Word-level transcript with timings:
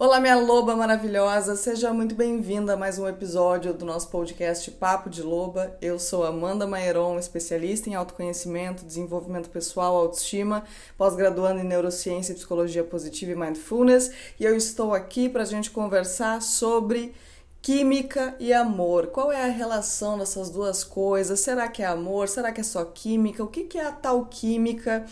Olá, 0.00 0.20
minha 0.20 0.36
loba 0.36 0.76
maravilhosa, 0.76 1.56
seja 1.56 1.92
muito 1.92 2.14
bem-vinda 2.14 2.74
a 2.74 2.76
mais 2.76 3.00
um 3.00 3.08
episódio 3.08 3.74
do 3.74 3.84
nosso 3.84 4.08
podcast 4.10 4.70
Papo 4.70 5.10
de 5.10 5.24
Loba. 5.24 5.76
Eu 5.82 5.98
sou 5.98 6.24
Amanda 6.24 6.68
Maieron, 6.68 7.18
especialista 7.18 7.90
em 7.90 7.96
autoconhecimento, 7.96 8.84
desenvolvimento 8.84 9.50
pessoal, 9.50 9.96
autoestima, 9.96 10.62
pós-graduando 10.96 11.62
em 11.62 11.64
neurociência, 11.64 12.32
psicologia 12.32 12.84
positiva 12.84 13.32
e 13.32 13.34
mindfulness, 13.34 14.12
e 14.38 14.44
eu 14.44 14.56
estou 14.56 14.94
aqui 14.94 15.28
para 15.28 15.42
a 15.42 15.46
gente 15.46 15.72
conversar 15.72 16.42
sobre 16.42 17.12
química 17.60 18.36
e 18.38 18.52
amor. 18.52 19.08
Qual 19.08 19.32
é 19.32 19.46
a 19.46 19.52
relação 19.52 20.16
dessas 20.16 20.48
duas 20.48 20.84
coisas? 20.84 21.40
Será 21.40 21.66
que 21.66 21.82
é 21.82 21.86
amor? 21.86 22.28
Será 22.28 22.52
que 22.52 22.60
é 22.60 22.64
só 22.64 22.84
química? 22.84 23.42
O 23.42 23.48
que 23.48 23.76
é 23.76 23.84
a 23.84 23.90
tal 23.90 24.26
química? 24.26 25.04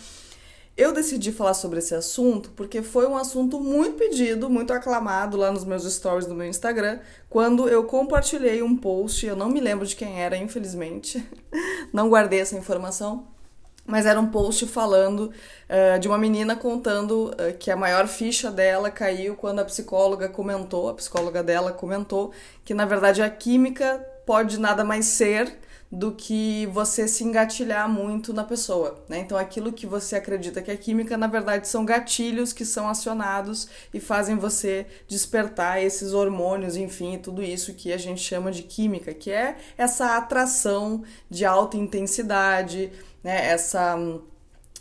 Eu 0.77 0.93
decidi 0.93 1.31
falar 1.31 1.55
sobre 1.55 1.79
esse 1.79 1.95
assunto 1.95 2.51
porque 2.51 2.83
foi 2.83 3.07
um 3.07 3.17
assunto 3.17 3.59
muito 3.59 3.97
pedido, 3.97 4.47
muito 4.47 4.71
aclamado 4.71 5.35
lá 5.35 5.51
nos 5.51 5.65
meus 5.65 5.91
stories 5.91 6.27
do 6.27 6.35
meu 6.35 6.47
Instagram, 6.47 6.99
quando 7.27 7.67
eu 7.67 7.83
compartilhei 7.85 8.61
um 8.61 8.77
post, 8.77 9.25
eu 9.25 9.35
não 9.35 9.49
me 9.49 9.59
lembro 9.59 9.87
de 9.87 9.95
quem 9.95 10.21
era, 10.21 10.37
infelizmente, 10.37 11.27
não 11.91 12.09
guardei 12.09 12.41
essa 12.41 12.55
informação, 12.55 13.25
mas 13.87 14.05
era 14.05 14.19
um 14.19 14.27
post 14.27 14.67
falando 14.67 15.31
uh, 15.67 15.99
de 15.99 16.07
uma 16.07 16.17
menina 16.19 16.55
contando 16.55 17.31
uh, 17.31 17.57
que 17.57 17.71
a 17.71 17.75
maior 17.75 18.07
ficha 18.07 18.51
dela 18.51 18.91
caiu 18.91 19.35
quando 19.35 19.57
a 19.57 19.65
psicóloga 19.65 20.29
comentou, 20.29 20.89
a 20.89 20.93
psicóloga 20.93 21.41
dela 21.41 21.71
comentou 21.71 22.31
que 22.63 22.75
na 22.75 22.85
verdade 22.85 23.23
a 23.23 23.29
química 23.31 24.05
pode 24.27 24.59
nada 24.59 24.83
mais 24.83 25.05
ser 25.05 25.57
do 25.91 26.11
que 26.11 26.65
você 26.67 27.07
se 27.07 27.23
engatilhar 27.23 27.87
muito 27.89 28.33
na 28.33 28.43
pessoa, 28.43 29.03
né? 29.07 29.19
Então 29.19 29.37
aquilo 29.37 29.71
que 29.71 29.87
você 29.87 30.17
acredita 30.17 30.61
que 30.61 30.69
é 30.69 30.75
química, 30.75 31.17
na 31.17 31.27
verdade 31.27 31.67
são 31.67 31.85
gatilhos 31.85 32.51
que 32.51 32.65
são 32.65 32.89
acionados 32.89 33.67
e 33.93 33.99
fazem 33.99 34.35
você 34.35 34.85
despertar 35.07 35.81
esses 35.81 36.11
hormônios, 36.13 36.75
enfim, 36.75 37.17
tudo 37.17 37.41
isso 37.41 37.73
que 37.73 37.93
a 37.93 37.97
gente 37.97 38.21
chama 38.21 38.51
de 38.51 38.63
química, 38.63 39.13
que 39.13 39.31
é 39.31 39.57
essa 39.77 40.17
atração 40.17 41.03
de 41.29 41.45
alta 41.45 41.77
intensidade, 41.77 42.91
né? 43.23 43.47
Essa 43.47 43.97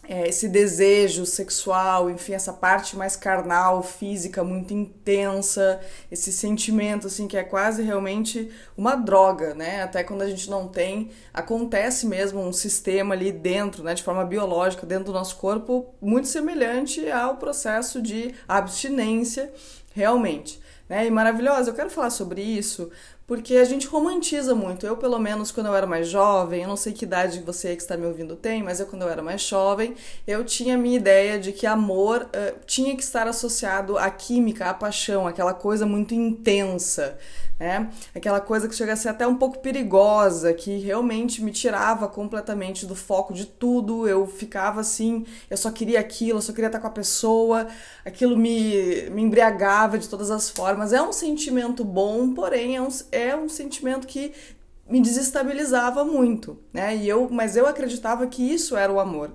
é, 0.08 0.28
esse 0.28 0.48
desejo 0.48 1.26
sexual, 1.26 2.08
enfim, 2.08 2.32
essa 2.32 2.52
parte 2.52 2.96
mais 2.96 3.16
carnal, 3.16 3.82
física, 3.82 4.44
muito 4.44 4.72
intensa, 4.72 5.80
esse 6.10 6.32
sentimento, 6.32 7.06
assim, 7.06 7.26
que 7.26 7.36
é 7.36 7.42
quase 7.42 7.82
realmente 7.82 8.50
uma 8.76 8.94
droga, 8.94 9.54
né? 9.54 9.82
Até 9.82 10.04
quando 10.04 10.22
a 10.22 10.28
gente 10.28 10.48
não 10.48 10.68
tem, 10.68 11.10
acontece 11.34 12.06
mesmo 12.06 12.40
um 12.40 12.52
sistema 12.52 13.14
ali 13.14 13.32
dentro, 13.32 13.82
né, 13.82 13.94
de 13.94 14.02
forma 14.02 14.24
biológica, 14.24 14.86
dentro 14.86 15.06
do 15.06 15.12
nosso 15.12 15.36
corpo, 15.36 15.94
muito 16.00 16.28
semelhante 16.28 17.10
ao 17.10 17.36
processo 17.36 18.00
de 18.00 18.34
abstinência, 18.46 19.52
realmente. 19.94 20.60
Né? 20.88 21.06
E 21.06 21.10
maravilhosa, 21.10 21.70
eu 21.70 21.74
quero 21.74 21.90
falar 21.90 22.10
sobre 22.10 22.40
isso 22.40 22.90
porque 23.26 23.56
a 23.56 23.64
gente 23.64 23.86
romantiza 23.86 24.54
muito. 24.54 24.86
Eu, 24.86 24.96
pelo 24.96 25.18
menos, 25.18 25.50
quando 25.50 25.66
eu 25.66 25.74
era 25.74 25.86
mais 25.86 26.08
jovem, 26.08 26.62
eu 26.62 26.68
não 26.68 26.76
sei 26.76 26.92
que 26.92 27.04
idade 27.04 27.40
você 27.40 27.74
que 27.74 27.82
está 27.82 27.96
me 27.96 28.06
ouvindo 28.06 28.36
tem, 28.36 28.62
mas 28.62 28.78
eu, 28.78 28.86
quando 28.86 29.02
eu 29.02 29.08
era 29.08 29.22
mais 29.22 29.42
jovem, 29.42 29.94
eu 30.26 30.44
tinha 30.44 30.76
a 30.76 30.78
minha 30.78 30.96
ideia 30.96 31.38
de 31.38 31.52
que 31.52 31.66
amor 31.66 32.22
uh, 32.22 32.58
tinha 32.66 32.94
que 32.94 33.02
estar 33.02 33.26
associado 33.26 33.98
à 33.98 34.08
química, 34.10 34.66
à 34.70 34.74
paixão, 34.74 35.26
aquela 35.26 35.52
coisa 35.52 35.84
muito 35.84 36.14
intensa 36.14 37.18
né? 37.58 37.90
Aquela 38.14 38.40
coisa 38.40 38.68
que 38.68 38.74
chega 38.74 38.92
a 38.92 38.96
ser 38.96 39.08
até 39.08 39.26
um 39.26 39.36
pouco 39.36 39.58
perigosa, 39.60 40.52
que 40.52 40.78
realmente 40.78 41.42
me 41.42 41.50
tirava 41.50 42.06
completamente 42.06 42.84
do 42.84 42.94
foco 42.94 43.32
de 43.32 43.46
tudo. 43.46 44.06
Eu 44.06 44.26
ficava 44.26 44.80
assim, 44.80 45.24
eu 45.48 45.56
só 45.56 45.70
queria 45.70 45.98
aquilo, 45.98 46.38
eu 46.38 46.42
só 46.42 46.52
queria 46.52 46.66
estar 46.66 46.80
com 46.80 46.86
a 46.86 46.90
pessoa, 46.90 47.66
aquilo 48.04 48.36
me, 48.36 49.08
me 49.10 49.22
embriagava 49.22 49.98
de 49.98 50.08
todas 50.08 50.30
as 50.30 50.50
formas. 50.50 50.92
É 50.92 51.00
um 51.00 51.12
sentimento 51.12 51.82
bom, 51.84 52.34
porém 52.34 52.76
é 52.76 52.82
um, 52.82 52.88
é 53.16 53.36
um 53.36 53.48
sentimento 53.48 54.06
que 54.06 54.32
me 54.88 55.00
desestabilizava 55.00 56.04
muito, 56.04 56.58
né? 56.72 56.96
E 56.96 57.08
eu, 57.08 57.28
mas 57.30 57.56
eu 57.56 57.66
acreditava 57.66 58.26
que 58.26 58.42
isso 58.42 58.76
era 58.76 58.92
o 58.92 59.00
amor. 59.00 59.32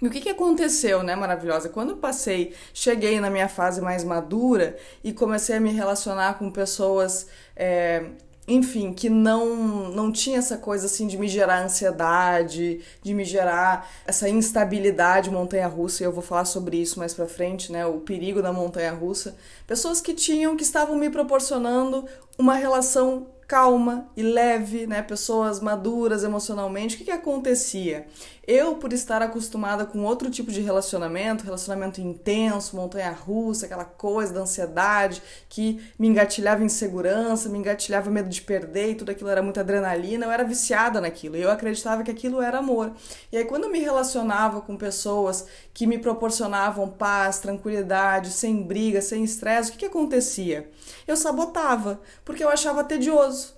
E 0.00 0.06
o 0.06 0.10
que, 0.10 0.20
que 0.20 0.28
aconteceu, 0.28 1.02
né, 1.02 1.16
maravilhosa? 1.16 1.70
Quando 1.70 1.90
eu 1.90 1.96
passei, 1.96 2.54
cheguei 2.74 3.18
na 3.18 3.30
minha 3.30 3.48
fase 3.48 3.80
mais 3.80 4.04
madura 4.04 4.76
e 5.02 5.12
comecei 5.12 5.56
a 5.56 5.60
me 5.60 5.70
relacionar 5.72 6.38
com 6.38 6.50
pessoas, 6.50 7.26
é, 7.56 8.10
enfim, 8.48 8.92
que 8.92 9.08
não, 9.08 9.90
não 9.90 10.12
tinha 10.12 10.38
essa 10.38 10.56
coisa 10.56 10.86
assim 10.86 11.06
de 11.06 11.18
me 11.18 11.26
gerar 11.26 11.64
ansiedade, 11.64 12.80
de 13.02 13.14
me 13.14 13.24
gerar 13.24 13.90
essa 14.06 14.28
instabilidade 14.28 15.30
montanha-russa, 15.30 16.02
e 16.02 16.06
eu 16.06 16.12
vou 16.12 16.22
falar 16.22 16.44
sobre 16.44 16.76
isso 16.76 16.98
mais 16.98 17.12
pra 17.12 17.26
frente, 17.26 17.72
né, 17.72 17.84
o 17.84 18.00
perigo 18.00 18.40
da 18.40 18.52
montanha-russa. 18.52 19.36
Pessoas 19.66 20.00
que 20.00 20.14
tinham, 20.14 20.56
que 20.56 20.62
estavam 20.62 20.96
me 20.96 21.10
proporcionando 21.10 22.04
uma 22.38 22.54
relação 22.54 23.26
calma 23.46 24.08
e 24.16 24.22
leve, 24.22 24.86
né? 24.86 25.02
Pessoas 25.02 25.60
maduras 25.60 26.24
emocionalmente. 26.24 26.96
O 26.96 26.98
que, 26.98 27.04
que 27.04 27.10
acontecia? 27.10 28.06
Eu, 28.46 28.76
por 28.76 28.92
estar 28.92 29.20
acostumada 29.22 29.84
com 29.84 30.04
outro 30.04 30.30
tipo 30.30 30.52
de 30.52 30.60
relacionamento, 30.60 31.42
relacionamento 31.42 32.00
intenso, 32.00 32.76
montanha-russa, 32.76 33.66
aquela 33.66 33.84
coisa 33.84 34.32
da 34.32 34.42
ansiedade 34.42 35.20
que 35.48 35.82
me 35.98 36.06
engatilhava 36.06 36.62
insegurança, 36.62 37.48
me 37.48 37.58
engatilhava 37.58 38.08
medo 38.08 38.28
de 38.28 38.40
perder 38.40 38.90
e 38.90 38.94
tudo 38.94 39.10
aquilo 39.10 39.30
era 39.30 39.42
muita 39.42 39.62
adrenalina, 39.62 40.26
eu 40.26 40.30
era 40.30 40.44
viciada 40.44 41.00
naquilo 41.00 41.36
e 41.36 41.42
eu 41.42 41.50
acreditava 41.50 42.04
que 42.04 42.10
aquilo 42.10 42.40
era 42.40 42.58
amor. 42.58 42.92
E 43.32 43.36
aí, 43.36 43.44
quando 43.44 43.64
eu 43.64 43.70
me 43.70 43.80
relacionava 43.80 44.60
com 44.60 44.76
pessoas 44.76 45.46
que 45.74 45.84
me 45.84 45.98
proporcionavam 45.98 46.88
paz, 46.88 47.40
tranquilidade, 47.40 48.30
sem 48.30 48.62
briga, 48.62 49.02
sem 49.02 49.24
estresse, 49.24 49.70
o 49.70 49.72
que, 49.72 49.80
que 49.80 49.86
acontecia? 49.86 50.70
Eu 51.04 51.16
sabotava, 51.16 52.00
porque 52.24 52.44
eu 52.44 52.48
achava 52.48 52.84
tedioso. 52.84 53.56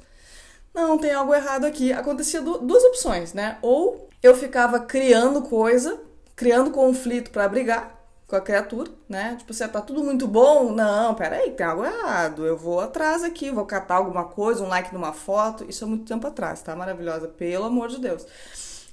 Não, 0.72 0.96
tem 0.96 1.12
algo 1.12 1.34
errado 1.34 1.64
aqui. 1.64 1.92
Acontecia 1.92 2.40
duas 2.40 2.84
opções, 2.84 3.34
né? 3.34 3.58
Ou 3.62 4.07
eu 4.22 4.34
ficava 4.34 4.80
criando 4.80 5.42
coisa, 5.42 6.00
criando 6.34 6.70
conflito 6.70 7.30
para 7.30 7.48
brigar 7.48 7.98
com 8.26 8.36
a 8.36 8.40
criatura, 8.40 8.90
né? 9.08 9.36
Tipo, 9.36 9.54
você 9.54 9.66
tá 9.66 9.80
tudo 9.80 10.04
muito 10.04 10.28
bom? 10.28 10.70
Não, 10.70 11.14
peraí, 11.14 11.50
tem 11.52 11.66
algo 11.66 11.84
errado. 11.84 12.46
Eu 12.46 12.58
vou 12.58 12.78
atrás 12.80 13.24
aqui, 13.24 13.50
vou 13.50 13.64
catar 13.64 13.96
alguma 13.96 14.24
coisa, 14.24 14.62
um 14.62 14.68
like 14.68 14.92
numa 14.92 15.14
foto. 15.14 15.64
Isso 15.68 15.84
é 15.84 15.86
muito 15.86 16.04
tempo 16.04 16.26
atrás, 16.26 16.60
tá? 16.60 16.76
Maravilhosa, 16.76 17.26
pelo 17.28 17.64
amor 17.64 17.88
de 17.88 17.98
Deus. 17.98 18.26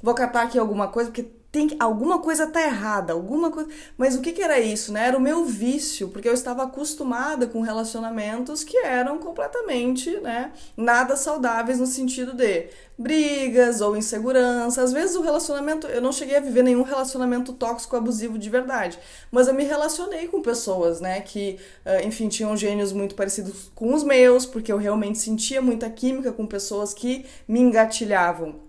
Vou 0.02 0.13
catar 0.13 0.44
aqui 0.44 0.58
alguma 0.58 0.88
coisa, 0.88 1.09
porque 1.09 1.30
tem 1.55 1.69
alguma 1.79 2.19
coisa 2.19 2.45
tá 2.47 2.61
errada, 2.61 3.13
alguma 3.13 3.49
coisa. 3.49 3.69
Mas 3.97 4.13
o 4.13 4.19
que, 4.19 4.33
que 4.33 4.41
era 4.41 4.59
isso, 4.59 4.91
né? 4.91 5.07
Era 5.07 5.17
o 5.17 5.21
meu 5.21 5.45
vício, 5.45 6.09
porque 6.09 6.27
eu 6.27 6.33
estava 6.33 6.63
acostumada 6.63 7.47
com 7.47 7.61
relacionamentos 7.61 8.61
que 8.61 8.75
eram 8.79 9.19
completamente, 9.19 10.19
né, 10.19 10.51
nada 10.75 11.15
saudáveis 11.15 11.79
no 11.79 11.88
sentido 11.88 12.33
de 12.33 12.67
brigas 12.97 13.79
ou 13.79 13.95
insegurança. 13.95 14.81
Às 14.81 14.91
vezes 14.91 15.15
o 15.15 15.21
relacionamento, 15.21 15.88
eu 15.88 16.01
não 16.01 16.11
cheguei 16.11 16.35
a 16.35 16.41
viver 16.41 16.61
nenhum 16.61 16.83
relacionamento 16.83 17.53
tóxico 17.53 17.95
abusivo 17.95 18.38
de 18.38 18.49
verdade, 18.49 18.99
mas 19.31 19.47
eu 19.47 19.53
me 19.53 19.63
relacionei 19.63 20.27
com 20.27 20.41
pessoas, 20.41 20.99
né, 20.99 21.21
que, 21.21 21.57
enfim, 22.03 22.27
tinham 22.27 22.57
gênios 22.57 22.91
muito 22.91 23.15
parecidos 23.15 23.71
com 23.73 23.94
os 23.94 24.03
meus, 24.03 24.45
porque 24.45 24.73
eu 24.73 24.77
realmente 24.77 25.19
sentia 25.19 25.61
muita 25.61 25.89
química 25.89 26.33
com 26.33 26.45
pessoas 26.45 26.94
que 26.94 27.25
me 27.47 27.61
engatilhavam 27.61 28.64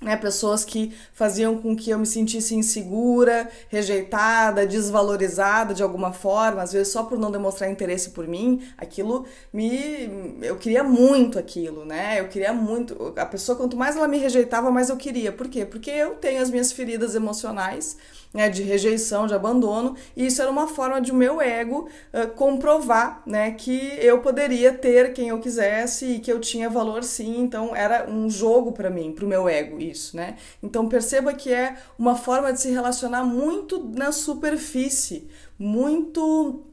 né, 0.00 0.16
pessoas 0.16 0.64
que 0.64 0.94
faziam 1.12 1.56
com 1.58 1.74
que 1.74 1.90
eu 1.90 1.98
me 1.98 2.06
sentisse 2.06 2.54
insegura, 2.54 3.48
rejeitada, 3.68 4.66
desvalorizada 4.66 5.72
de 5.72 5.82
alguma 5.82 6.12
forma, 6.12 6.62
às 6.62 6.72
vezes 6.72 6.92
só 6.92 7.04
por 7.04 7.18
não 7.18 7.30
demonstrar 7.30 7.70
interesse 7.70 8.10
por 8.10 8.26
mim, 8.26 8.62
aquilo 8.76 9.24
me 9.52 10.38
eu 10.42 10.56
queria 10.56 10.84
muito 10.84 11.38
aquilo, 11.38 11.84
né? 11.84 12.20
Eu 12.20 12.28
queria 12.28 12.52
muito, 12.52 13.14
a 13.16 13.26
pessoa 13.26 13.56
quanto 13.56 13.76
mais 13.76 13.96
ela 13.96 14.08
me 14.08 14.18
rejeitava, 14.18 14.70
mais 14.70 14.90
eu 14.90 14.96
queria. 14.96 15.32
Por 15.32 15.48
quê? 15.48 15.64
Porque 15.64 15.90
eu 15.90 16.16
tenho 16.16 16.42
as 16.42 16.50
minhas 16.50 16.72
feridas 16.72 17.14
emocionais 17.14 17.96
né, 18.34 18.48
de 18.48 18.64
rejeição, 18.64 19.28
de 19.28 19.32
abandono, 19.32 19.94
e 20.16 20.26
isso 20.26 20.42
era 20.42 20.50
uma 20.50 20.66
forma 20.66 21.00
de 21.00 21.12
o 21.12 21.14
meu 21.14 21.40
ego 21.40 21.88
uh, 22.12 22.26
comprovar 22.34 23.22
né, 23.24 23.52
que 23.52 23.96
eu 24.00 24.20
poderia 24.20 24.72
ter 24.72 25.12
quem 25.12 25.28
eu 25.28 25.38
quisesse 25.38 26.04
e 26.06 26.18
que 26.18 26.32
eu 26.32 26.40
tinha 26.40 26.68
valor 26.68 27.04
sim, 27.04 27.40
então 27.40 27.76
era 27.76 28.10
um 28.10 28.28
jogo 28.28 28.72
para 28.72 28.90
mim, 28.90 29.12
para 29.12 29.24
o 29.24 29.28
meu 29.28 29.48
ego 29.48 29.80
isso, 29.80 30.16
né? 30.16 30.36
Então 30.60 30.88
perceba 30.88 31.32
que 31.32 31.52
é 31.52 31.76
uma 31.96 32.16
forma 32.16 32.52
de 32.52 32.60
se 32.60 32.70
relacionar 32.72 33.22
muito 33.22 33.78
na 33.94 34.10
superfície, 34.10 35.28
muito 35.56 36.64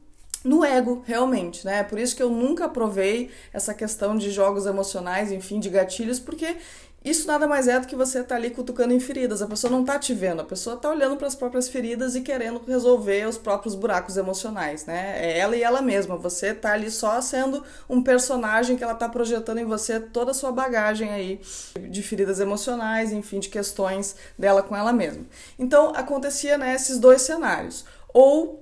no 0.44 0.65
ego, 0.65 1.03
realmente, 1.06 1.63
né? 1.65 1.83
Por 1.83 2.00
isso 2.00 2.15
que 2.15 2.24
eu 2.24 2.30
nunca 2.30 2.68
provei 2.68 3.30
essa 3.53 3.74
questão 3.74 4.18
de 4.18 4.31
jogos 4.31 4.65
emocionais, 4.65 5.31
enfim, 5.31 5.59
de 5.59 5.69
gatilhos, 5.69 6.19
porque 6.19 6.57
isso 7.03 7.25
nada 7.25 7.48
mais 7.48 7.68
é 7.68 7.80
do 7.80 7.88
que 7.88 7.95
você 7.95 8.24
tá 8.24 8.36
ali 8.36 8.51
cutucando 8.51 8.94
em 8.94 9.00
feridas. 9.00 9.42
A 9.42 9.48
pessoa 9.48 9.71
não 9.71 9.83
tá 9.83 9.98
te 9.98 10.13
vendo, 10.13 10.42
a 10.42 10.45
pessoa 10.45 10.77
tá 10.77 10.88
olhando 10.88 11.18
para 11.18 11.25
as 11.25 11.33
próprias 11.33 11.68
feridas 11.68 12.15
e 12.15 12.21
querendo 12.21 12.62
resolver 12.68 13.27
os 13.27 13.39
próprios 13.39 13.74
buracos 13.74 14.18
emocionais, 14.18 14.86
né? 14.86 15.15
É 15.18 15.39
ela 15.39 15.56
e 15.56 15.63
ela 15.63 15.81
mesma. 15.81 16.15
Você 16.18 16.53
tá 16.53 16.74
ali 16.74 16.92
só 16.92 17.19
sendo 17.19 17.63
um 17.89 18.03
personagem 18.03 18.77
que 18.77 18.83
ela 18.83 18.94
tá 18.94 19.09
projetando 19.09 19.57
em 19.57 19.65
você 19.65 20.00
toda 20.00 20.30
a 20.30 20.33
sua 20.33 20.51
bagagem 20.51 21.09
aí 21.09 21.42
de 21.89 22.03
feridas 22.03 22.39
emocionais, 22.39 23.12
enfim, 23.12 23.39
de 23.39 23.50
questões 23.50 24.15
dela 24.38 24.62
com 24.62 24.75
ela 24.75 24.94
mesma. 24.94 25.25
Então, 25.57 25.94
acontecia 25.95 26.56
né, 26.56 26.75
esses 26.75 27.00
dois 27.00 27.24
cenários. 27.24 27.83
Ou 28.13 28.61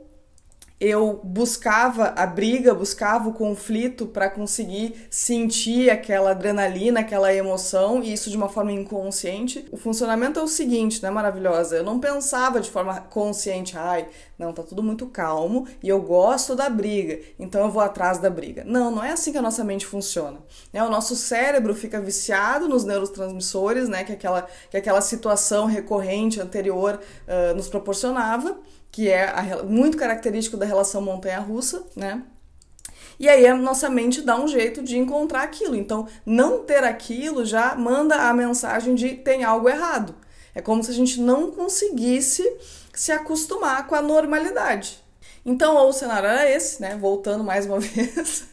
eu 0.79 1.19
buscava 1.23 2.13
a 2.15 2.25
briga, 2.25 2.73
buscava 2.73 3.27
o 3.27 3.33
conflito 3.33 4.07
para 4.07 4.29
conseguir 4.29 5.07
sentir 5.09 5.89
aquela 5.89 6.31
adrenalina, 6.31 7.01
aquela 7.01 7.33
emoção, 7.33 8.01
e 8.01 8.13
isso 8.13 8.29
de 8.29 8.37
uma 8.37 8.47
forma 8.47 8.71
inconsciente. 8.71 9.65
O 9.71 9.77
funcionamento 9.77 10.39
é 10.39 10.43
o 10.43 10.47
seguinte, 10.47 11.03
né, 11.03 11.09
maravilhosa? 11.09 11.75
Eu 11.75 11.83
não 11.83 11.99
pensava 11.99 12.61
de 12.61 12.69
forma 12.69 13.01
consciente, 13.01 13.77
ai, 13.77 14.07
não, 14.37 14.53
tá 14.53 14.63
tudo 14.63 14.81
muito 14.81 15.05
calmo 15.07 15.67
e 15.83 15.89
eu 15.89 16.01
gosto 16.01 16.55
da 16.55 16.69
briga, 16.69 17.19
então 17.37 17.61
eu 17.65 17.69
vou 17.69 17.81
atrás 17.81 18.17
da 18.19 18.29
briga. 18.29 18.63
Não, 18.65 18.89
não 18.89 19.03
é 19.03 19.11
assim 19.11 19.33
que 19.33 19.37
a 19.37 19.41
nossa 19.41 19.65
mente 19.65 19.85
funciona. 19.85 20.37
Né? 20.71 20.81
O 20.81 20.89
nosso 20.89 21.13
cérebro 21.13 21.75
fica 21.75 21.99
viciado 21.99 22.69
nos 22.69 22.85
neurotransmissores, 22.85 23.89
né, 23.89 24.05
que 24.05 24.13
aquela, 24.13 24.47
que 24.71 24.77
aquela 24.77 25.01
situação 25.01 25.65
recorrente 25.65 26.39
anterior 26.39 27.01
uh, 27.27 27.53
nos 27.53 27.67
proporcionava 27.67 28.57
que 28.91 29.09
é 29.09 29.29
a, 29.29 29.63
muito 29.63 29.97
característico 29.97 30.57
da 30.57 30.65
relação 30.65 31.01
montanha-russa, 31.01 31.83
né? 31.95 32.23
E 33.19 33.27
aí 33.27 33.45
a 33.45 33.55
nossa 33.55 33.89
mente 33.89 34.21
dá 34.21 34.39
um 34.39 34.47
jeito 34.47 34.81
de 34.81 34.97
encontrar 34.97 35.43
aquilo. 35.43 35.75
Então, 35.75 36.07
não 36.25 36.63
ter 36.63 36.83
aquilo 36.83 37.45
já 37.45 37.75
manda 37.75 38.15
a 38.15 38.33
mensagem 38.33 38.95
de 38.95 39.15
tem 39.15 39.43
algo 39.43 39.67
errado. 39.67 40.15
É 40.55 40.61
como 40.61 40.83
se 40.83 40.91
a 40.91 40.93
gente 40.93 41.19
não 41.19 41.51
conseguisse 41.51 42.43
se 42.93 43.11
acostumar 43.11 43.87
com 43.87 43.95
a 43.95 44.01
normalidade. 44.01 45.03
Então, 45.45 45.77
o 45.87 45.91
cenário 45.91 46.29
era 46.29 46.49
esse, 46.49 46.81
né? 46.81 46.97
Voltando 46.97 47.43
mais 47.43 47.65
uma 47.65 47.79
vez 47.79 48.45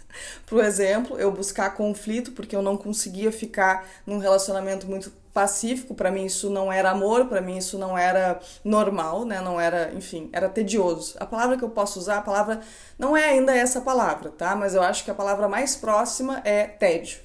pro 0.46 0.62
exemplo, 0.62 1.18
eu 1.18 1.30
buscar 1.30 1.70
conflito 1.70 2.32
porque 2.32 2.56
eu 2.56 2.62
não 2.62 2.76
conseguia 2.76 3.30
ficar 3.30 3.86
num 4.06 4.18
relacionamento 4.18 4.86
muito 4.86 5.12
pacífico, 5.36 5.94
para 5.94 6.10
mim 6.10 6.24
isso 6.24 6.48
não 6.48 6.72
era 6.72 6.92
amor, 6.92 7.26
para 7.26 7.42
mim 7.42 7.58
isso 7.58 7.78
não 7.78 7.96
era 7.96 8.40
normal, 8.64 9.26
né? 9.26 9.38
Não 9.42 9.60
era, 9.60 9.92
enfim, 9.92 10.30
era 10.32 10.48
tedioso. 10.48 11.14
A 11.20 11.26
palavra 11.26 11.58
que 11.58 11.62
eu 11.62 11.68
posso 11.68 11.98
usar, 11.98 12.16
a 12.16 12.22
palavra 12.22 12.60
não 12.98 13.14
é 13.14 13.28
ainda 13.28 13.54
essa 13.54 13.82
palavra, 13.82 14.30
tá? 14.30 14.56
Mas 14.56 14.74
eu 14.74 14.82
acho 14.82 15.04
que 15.04 15.10
a 15.10 15.14
palavra 15.14 15.46
mais 15.46 15.76
próxima 15.76 16.40
é 16.42 16.64
tédio, 16.66 17.18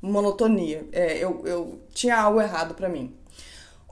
monotonia. 0.00 0.88
É, 0.90 1.18
eu, 1.18 1.40
eu 1.46 1.80
tinha 1.94 2.16
algo 2.20 2.40
errado 2.40 2.74
para 2.74 2.88
mim. 2.88 3.16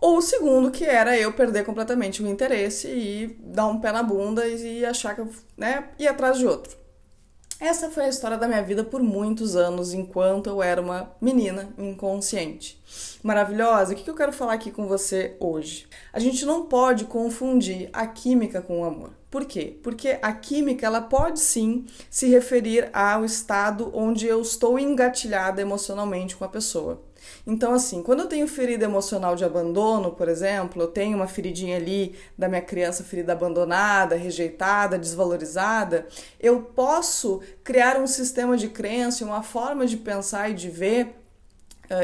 Ou 0.00 0.16
o 0.16 0.22
segundo, 0.22 0.72
que 0.72 0.84
era 0.84 1.16
eu 1.16 1.32
perder 1.32 1.64
completamente 1.64 2.24
o 2.24 2.26
interesse 2.26 2.88
e 2.88 3.38
dar 3.40 3.68
um 3.68 3.80
pé 3.80 3.92
na 3.92 4.02
bunda 4.02 4.48
e 4.48 4.84
achar 4.84 5.14
que 5.14 5.20
eu, 5.20 5.28
né, 5.56 5.90
ir 5.96 6.08
atrás 6.08 6.38
de 6.38 6.46
outro. 6.46 6.76
Essa 7.60 7.88
foi 7.88 8.06
a 8.06 8.08
história 8.08 8.36
da 8.36 8.48
minha 8.48 8.64
vida 8.64 8.82
por 8.82 9.00
muitos 9.00 9.54
anos, 9.54 9.94
enquanto 9.94 10.48
eu 10.48 10.60
era 10.60 10.80
uma 10.82 11.14
menina 11.20 11.72
inconsciente. 11.78 12.79
Maravilhosa, 13.22 13.92
o 13.92 13.96
que 13.96 14.08
eu 14.08 14.14
quero 14.14 14.32
falar 14.32 14.54
aqui 14.54 14.70
com 14.70 14.86
você 14.86 15.36
hoje? 15.38 15.86
A 16.12 16.18
gente 16.18 16.44
não 16.44 16.66
pode 16.66 17.04
confundir 17.04 17.90
a 17.92 18.06
química 18.06 18.62
com 18.62 18.80
o 18.80 18.84
amor. 18.84 19.10
Por 19.30 19.44
quê? 19.44 19.78
Porque 19.82 20.18
a 20.20 20.32
química 20.32 20.86
ela 20.86 21.00
pode 21.00 21.38
sim 21.38 21.86
se 22.10 22.28
referir 22.28 22.90
ao 22.92 23.24
estado 23.24 23.90
onde 23.94 24.26
eu 24.26 24.40
estou 24.40 24.78
engatilhada 24.78 25.62
emocionalmente 25.62 26.34
com 26.34 26.44
a 26.44 26.48
pessoa. 26.48 27.00
Então, 27.46 27.74
assim, 27.74 28.02
quando 28.02 28.20
eu 28.20 28.26
tenho 28.26 28.48
ferida 28.48 28.86
emocional 28.86 29.36
de 29.36 29.44
abandono, 29.44 30.12
por 30.12 30.28
exemplo, 30.28 30.82
eu 30.82 30.88
tenho 30.88 31.16
uma 31.16 31.26
feridinha 31.26 31.76
ali 31.76 32.16
da 32.36 32.48
minha 32.48 32.62
criança 32.62 33.04
ferida 33.04 33.32
abandonada, 33.32 34.16
rejeitada, 34.16 34.98
desvalorizada, 34.98 36.08
eu 36.40 36.62
posso 36.62 37.40
criar 37.62 38.00
um 38.00 38.06
sistema 38.06 38.56
de 38.56 38.68
crença, 38.68 39.24
uma 39.24 39.42
forma 39.42 39.86
de 39.86 39.96
pensar 39.96 40.50
e 40.50 40.54
de 40.54 40.70
ver 40.70 41.19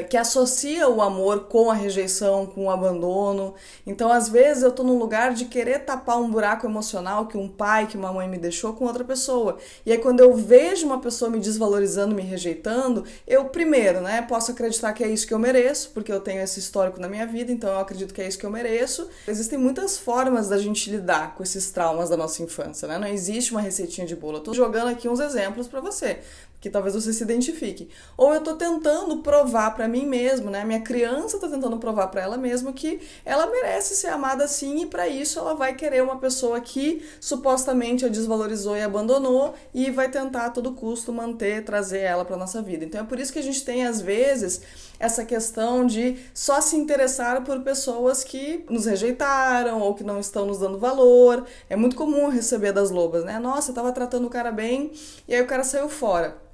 que 0.09 0.17
associa 0.17 0.89
o 0.89 1.01
amor 1.01 1.45
com 1.45 1.71
a 1.71 1.75
rejeição, 1.75 2.45
com 2.45 2.65
o 2.65 2.71
abandono. 2.71 3.55
Então, 3.87 4.11
às 4.11 4.29
vezes, 4.29 4.63
eu 4.63 4.73
tô 4.73 4.83
num 4.83 4.99
lugar 4.99 5.33
de 5.33 5.45
querer 5.45 5.81
tapar 5.81 6.21
um 6.21 6.29
buraco 6.29 6.67
emocional 6.67 7.27
que 7.27 7.39
um 7.39 7.49
pai, 7.49 7.87
que 7.87 7.97
uma 7.97 8.13
mãe 8.13 8.29
me 8.29 8.37
deixou 8.37 8.73
com 8.73 8.85
outra 8.85 9.05
pessoa. 9.05 9.59
E 9.85 9.93
aí, 9.93 9.99
quando 9.99 10.21
eu 10.21 10.35
vejo 10.35 10.87
uma 10.87 11.01
pessoa 11.01 11.31
me 11.31 11.39
desvalorizando, 11.39 12.15
me 12.15 12.23
rejeitando, 12.23 13.05
eu, 13.27 13.45
primeiro, 13.45 14.01
né, 14.01 14.23
posso 14.23 14.51
acreditar 14.51 14.93
que 14.93 15.05
é 15.05 15.09
isso 15.09 15.27
que 15.27 15.33
eu 15.33 15.39
mereço, 15.39 15.91
porque 15.95 16.11
eu 16.11 16.21
tenho 16.21 16.43
esse 16.43 16.59
histórico 16.59 17.01
na 17.01 17.09
minha 17.09 17.27
vida, 17.27 17.53
então 17.53 17.71
eu 17.71 17.79
acredito 17.79 18.13
que 18.13 18.21
é 18.21 18.27
isso 18.27 18.39
que 18.39 18.47
eu 18.47 18.51
mereço. 18.51 19.09
Existem 19.29 19.59
muitas 19.59 19.97
formas 19.97 20.49
da 20.49 20.59
gente 20.59 20.91
lidar 20.91 21.35
com 21.35 21.43
esses 21.43 21.71
traumas 21.71 22.11
da 22.11 22.17
nossa 22.17 22.43
infância, 22.43 22.89
né? 22.89 22.99
Não 22.99 23.07
existe 23.07 23.53
uma 23.53 23.61
receitinha 23.61 24.07
de 24.07 24.17
bolo. 24.17 24.39
Eu 24.39 24.43
tô 24.43 24.53
jogando 24.53 24.89
aqui 24.89 25.09
uns 25.09 25.21
exemplos 25.21 25.69
para 25.69 25.81
você 25.81 26.19
que 26.61 26.71
talvez 26.71 26.95
você 26.95 27.13
se 27.13 27.23
identifique. 27.23 27.89
Ou 28.17 28.35
eu 28.35 28.41
tô 28.41 28.55
tentando 28.55 29.19
provar 29.19 29.75
para 29.75 29.87
mim 29.87 30.07
mesmo, 30.07 30.51
né? 30.51 30.65
Minha 30.65 30.81
criança 30.81 31.39
tá 31.39 31.49
tentando 31.49 31.79
provar 31.79 32.09
para 32.09 32.23
ela 32.23 32.37
mesma 32.37 32.73
que 32.73 33.01
ela 33.25 33.47
merece 33.47 33.95
ser 33.95 34.09
amada 34.09 34.45
assim 34.45 34.83
e 34.83 34.87
para 34.87 35.07
isso 35.07 35.39
ela 35.39 35.55
vai 35.55 35.75
querer 35.75 36.03
uma 36.03 36.19
pessoa 36.19 36.61
que 36.61 37.05
supostamente 37.21 38.05
a 38.05 38.09
desvalorizou 38.09 38.77
e 38.77 38.83
abandonou 38.83 39.55
e 39.75 39.91
vai 39.91 40.11
tentar 40.11 40.47
a 40.47 40.51
todo 40.51 40.73
custo 40.73 41.13
manter, 41.13 41.65
trazer 41.65 42.01
ela 42.01 42.25
para 42.25 42.37
nossa 42.37 42.63
vida. 42.63 42.85
Então 42.85 43.01
é 43.01 43.05
por 43.05 43.19
isso 43.19 43.33
que 43.33 43.39
a 43.39 43.43
gente 43.43 43.65
tem 43.65 43.87
às 43.87 44.01
vezes 44.01 44.63
essa 44.99 45.25
questão 45.25 45.87
de 45.87 46.17
só 46.33 46.61
se 46.61 46.77
interessar 46.77 47.45
por 47.45 47.61
pessoas 47.61 48.25
que 48.25 48.65
nos 48.71 48.87
rejeitaram 48.87 49.81
ou 49.81 49.95
que 49.95 50.05
não 50.05 50.19
estão 50.19 50.47
nos 50.47 50.59
dando 50.59 50.79
valor. 50.79 51.47
É 51.69 51.77
muito 51.77 51.97
comum 51.97 52.29
receber 52.29 52.73
das 52.73 52.91
lobas, 52.91 53.25
né? 53.25 53.39
Nossa, 53.39 53.71
eu 53.71 53.75
tava 53.75 53.93
tratando 53.93 54.27
o 54.27 54.31
cara 54.31 54.51
bem 54.51 54.93
e 55.29 55.35
aí 55.35 55.43
o 55.43 55.47
cara 55.47 55.65
saiu 55.65 55.89
fora. 55.89 56.47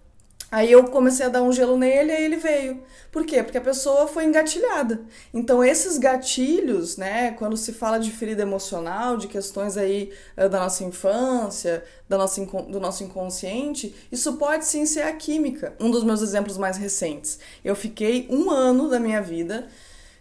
Aí 0.52 0.70
eu 0.70 0.84
comecei 0.84 1.24
a 1.24 1.30
dar 1.30 1.40
um 1.40 1.50
gelo 1.50 1.78
nele 1.78 2.12
e 2.12 2.24
ele 2.26 2.36
veio. 2.36 2.82
Por 3.10 3.24
quê? 3.24 3.42
Porque 3.42 3.56
a 3.56 3.60
pessoa 3.62 4.06
foi 4.06 4.26
engatilhada. 4.26 5.00
Então 5.32 5.64
esses 5.64 5.96
gatilhos, 5.96 6.98
né, 6.98 7.30
quando 7.32 7.56
se 7.56 7.72
fala 7.72 7.96
de 7.98 8.10
ferida 8.10 8.42
emocional, 8.42 9.16
de 9.16 9.28
questões 9.28 9.78
aí 9.78 10.12
uh, 10.36 10.50
da 10.50 10.60
nossa 10.60 10.84
infância, 10.84 11.82
da 12.06 12.18
nossa 12.18 12.44
do 12.44 12.78
nosso 12.78 13.02
inconsciente, 13.02 13.94
isso 14.12 14.34
pode 14.34 14.66
sim 14.66 14.84
ser 14.84 15.04
a 15.04 15.12
química. 15.14 15.74
Um 15.80 15.90
dos 15.90 16.04
meus 16.04 16.20
exemplos 16.20 16.58
mais 16.58 16.76
recentes. 16.76 17.38
Eu 17.64 17.74
fiquei 17.74 18.26
um 18.28 18.50
ano 18.50 18.90
da 18.90 19.00
minha 19.00 19.22
vida, 19.22 19.68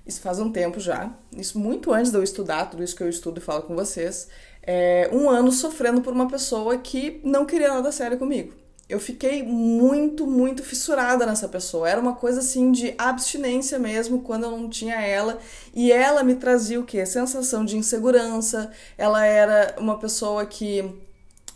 isso 0.08 0.22
faz 0.22 0.40
um 0.40 0.50
tempo 0.50 0.80
já, 0.80 1.14
isso 1.36 1.60
muito 1.60 1.92
antes 1.92 2.10
de 2.10 2.18
eu 2.18 2.24
estudar 2.24 2.68
tudo 2.68 2.82
isso 2.82 2.96
que 2.96 3.04
eu 3.04 3.10
estudo 3.10 3.40
e 3.40 3.44
falo 3.44 3.64
com 3.64 3.76
vocês, 3.76 4.30
é, 4.64 5.10
um 5.12 5.30
ano 5.30 5.52
sofrendo 5.52 6.00
por 6.02 6.14
uma 6.14 6.30
pessoa 6.30 6.78
que 6.78 7.20
não 7.22 7.46
queria 7.46 7.68
nada 7.68 7.92
sério 7.92 8.18
comigo 8.18 8.62
eu 8.92 9.00
fiquei 9.00 9.42
muito, 9.42 10.28
muito 10.28 10.64
fissurada 10.64 11.26
nessa 11.26 11.48
pessoa. 11.48 11.90
Era 11.90 12.02
uma 12.02 12.14
coisa 12.14 12.42
assim 12.42 12.72
de 12.72 12.94
abstinência 12.98 13.80
mesmo 13.80 14.22
quando 14.22 14.44
eu 14.44 14.52
não 14.52 14.70
tinha 14.70 14.96
ela. 14.96 15.40
E 15.74 15.92
ela 15.92 16.24
me 16.24 16.36
trazia 16.36 16.80
o 16.80 16.84
quê? 16.84 17.06
Sensação 17.06 17.64
de 17.64 17.78
insegurança. 17.78 18.70
Ela 18.98 19.26
era 19.26 19.76
uma 19.80 19.98
pessoa 19.98 20.46
que 20.46 20.94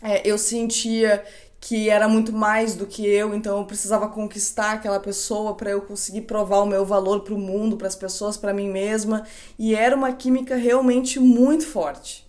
é, 0.02 0.26
eu 0.26 0.38
sentia 0.38 1.22
que 1.60 1.90
era 1.90 2.08
muito 2.08 2.32
mais 2.32 2.74
do 2.76 2.86
que 2.86 3.04
eu, 3.04 3.34
então 3.34 3.58
eu 3.58 3.64
precisava 3.64 4.08
conquistar 4.08 4.72
aquela 4.72 5.00
pessoa 5.00 5.54
para 5.54 5.70
eu 5.70 5.82
conseguir 5.82 6.22
provar 6.22 6.60
o 6.60 6.66
meu 6.66 6.84
valor 6.84 7.22
para 7.22 7.34
o 7.34 7.38
mundo, 7.38 7.76
para 7.76 7.88
as 7.88 7.96
pessoas, 7.96 8.36
para 8.36 8.54
mim 8.54 8.70
mesma. 8.70 9.26
E 9.58 9.74
era 9.74 9.96
uma 9.96 10.12
química 10.12 10.56
realmente 10.56 11.18
muito 11.18 11.66
forte 11.66 12.25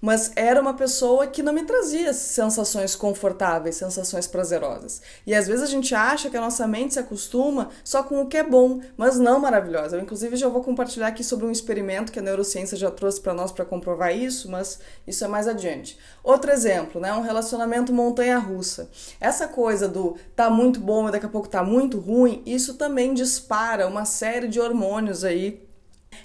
mas 0.00 0.30
era 0.36 0.60
uma 0.60 0.74
pessoa 0.74 1.26
que 1.26 1.42
não 1.42 1.52
me 1.52 1.64
trazia 1.64 2.12
sensações 2.12 2.94
confortáveis, 2.94 3.76
sensações 3.76 4.26
prazerosas. 4.26 5.02
E 5.26 5.34
às 5.34 5.46
vezes 5.46 5.62
a 5.62 5.66
gente 5.66 5.94
acha 5.94 6.30
que 6.30 6.36
a 6.36 6.40
nossa 6.40 6.66
mente 6.66 6.94
se 6.94 7.00
acostuma 7.00 7.70
só 7.82 8.02
com 8.02 8.20
o 8.20 8.26
que 8.26 8.36
é 8.36 8.42
bom, 8.42 8.80
mas 8.96 9.18
não 9.18 9.40
maravilhosa. 9.40 9.96
Eu, 9.96 10.02
inclusive, 10.02 10.36
já 10.36 10.48
vou 10.48 10.62
compartilhar 10.62 11.08
aqui 11.08 11.24
sobre 11.24 11.46
um 11.46 11.50
experimento 11.50 12.12
que 12.12 12.18
a 12.18 12.22
neurociência 12.22 12.76
já 12.76 12.90
trouxe 12.90 13.20
para 13.20 13.34
nós 13.34 13.50
para 13.50 13.64
comprovar 13.64 14.16
isso, 14.16 14.50
mas 14.50 14.78
isso 15.06 15.24
é 15.24 15.28
mais 15.28 15.48
adiante. 15.48 15.98
Outro 16.22 16.50
exemplo, 16.50 17.00
né, 17.00 17.12
um 17.12 17.22
relacionamento 17.22 17.92
montanha-russa. 17.92 18.90
Essa 19.20 19.48
coisa 19.48 19.88
do 19.88 20.16
tá 20.36 20.48
muito 20.48 20.80
bom 20.80 21.08
e 21.08 21.12
daqui 21.12 21.26
a 21.26 21.30
pouco 21.30 21.48
tá 21.48 21.62
muito 21.62 21.98
ruim, 21.98 22.42
isso 22.46 22.74
também 22.74 23.14
dispara 23.14 23.86
uma 23.86 24.04
série 24.04 24.48
de 24.48 24.60
hormônios 24.60 25.24
aí 25.24 25.67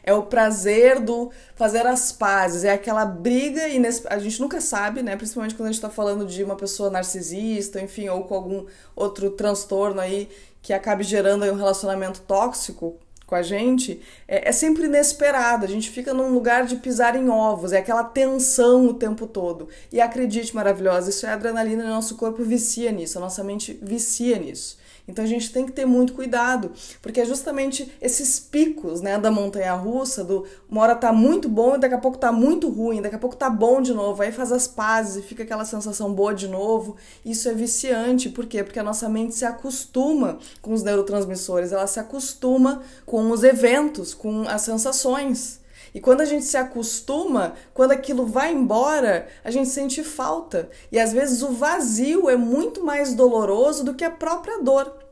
é 0.04 0.14
o 0.14 0.24
prazer 0.24 1.00
do 1.00 1.32
fazer 1.56 1.88
as 1.88 2.12
pazes, 2.12 2.64
é 2.64 2.74
aquela 2.74 3.06
briga 3.06 3.68
e 3.68 3.82
a 4.10 4.20
gente 4.20 4.42
nunca 4.42 4.60
sabe, 4.60 5.02
né? 5.02 5.16
Principalmente 5.16 5.56
quando 5.56 5.68
a 5.68 5.72
gente 5.72 5.78
está 5.78 5.90
falando 5.90 6.26
de 6.26 6.44
uma 6.44 6.56
pessoa 6.56 6.90
narcisista, 6.90 7.80
enfim, 7.82 8.10
ou 8.10 8.26
com 8.26 8.36
algum 8.36 8.66
outro 8.96 9.32
transtorno 9.32 10.02
aí 10.02 10.30
que 10.62 10.74
acabe 10.74 11.04
gerando 11.04 11.46
um 11.46 11.56
relacionamento 11.56 12.22
tóxico 12.22 12.98
com 13.26 13.36
a 13.36 13.42
gente, 13.42 14.02
é, 14.28 14.50
é 14.50 14.52
sempre 14.52 14.86
inesperado. 14.86 15.66
A 15.66 15.68
gente 15.68 15.90
fica 15.90 16.14
num 16.14 16.34
lugar 16.34 16.66
de 16.66 16.76
pisar 16.76 17.16
em 17.16 17.30
ovos, 17.30 17.72
é 17.72 17.80
aquela 17.80 18.04
tensão 18.04 18.88
o 18.88 18.94
tempo 18.94 19.26
todo. 19.26 19.70
E 19.92 20.02
acredite, 20.02 20.56
maravilhosa, 20.56 21.10
isso 21.10 21.26
é 21.26 21.30
adrenalina, 21.30 21.88
nosso 21.88 22.16
corpo 22.16 22.44
vicia 22.44 22.92
nisso, 22.92 23.18
a 23.18 23.22
nossa 23.22 23.44
mente 23.44 23.80
vicia 23.82 24.38
nisso. 24.38 24.78
Então 25.08 25.24
a 25.24 25.28
gente 25.28 25.52
tem 25.52 25.66
que 25.66 25.72
ter 25.72 25.86
muito 25.86 26.14
cuidado, 26.14 26.72
porque 27.02 27.20
é 27.20 27.26
justamente 27.26 27.92
esses 28.02 28.40
picos, 28.40 29.02
né, 29.02 29.18
da 29.18 29.30
montanha 29.30 29.74
russa, 29.74 30.24
do 30.24 30.46
uma 30.70 30.82
hora 30.82 30.96
tá 30.96 31.12
muito 31.12 31.50
bom 31.50 31.76
e 31.76 31.80
daqui 31.80 31.96
a 31.96 31.98
pouco 31.98 32.18
tá 32.18 32.32
muito 32.32 32.70
ruim, 32.70 33.02
daqui 33.02 33.16
a 33.16 33.20
pouco 33.20 33.36
tá 33.36 33.50
bom 33.50 33.82
de 33.82 33.94
novo, 33.94 34.22
aí 34.22 34.32
faz 34.32 34.52
as 34.52 34.68
pazes 34.68 35.18
e 35.18 35.22
fica 35.22 35.44
aquela 35.44 35.66
sensação 35.66 36.14
boa 36.14 36.34
de 36.34 36.48
novo. 36.48 36.96
Isso 37.26 37.50
é 37.50 37.54
viciante, 37.54 38.30
por 38.30 38.46
quê? 38.46 38.64
Porque 38.64 38.80
a 38.80 38.84
nossa 38.84 39.10
mente 39.10 39.36
se 39.36 39.46
acostuma 39.46 40.40
com 40.62 40.74
os 40.74 40.84
neurotransmissores, 40.84 41.72
ela 41.72 41.88
se 41.88 42.00
acostuma 42.00 42.82
com 43.06 43.30
os 43.30 43.44
eventos, 43.44 44.14
com 44.14 44.48
as 44.48 44.62
sensações. 44.62 45.63
E 45.94 46.02
quando 46.02 46.22
a 46.22 46.26
gente 46.26 46.46
se 46.46 46.58
acostuma, 46.58 47.54
quando 47.74 47.92
aquilo 47.92 48.26
vai 48.26 48.52
embora, 48.52 49.28
a 49.44 49.52
gente 49.52 49.70
sente 49.70 50.04
falta. 50.04 50.70
E 50.92 51.00
às 51.00 51.14
vezes 51.14 51.44
o 51.44 51.52
vazio 51.52 52.30
é 52.30 52.36
muito 52.36 52.84
mais 52.84 53.14
doloroso 53.14 53.84
do 53.84 53.94
que 53.94 54.04
a 54.04 54.10
própria 54.10 54.62
dor. 54.62 55.04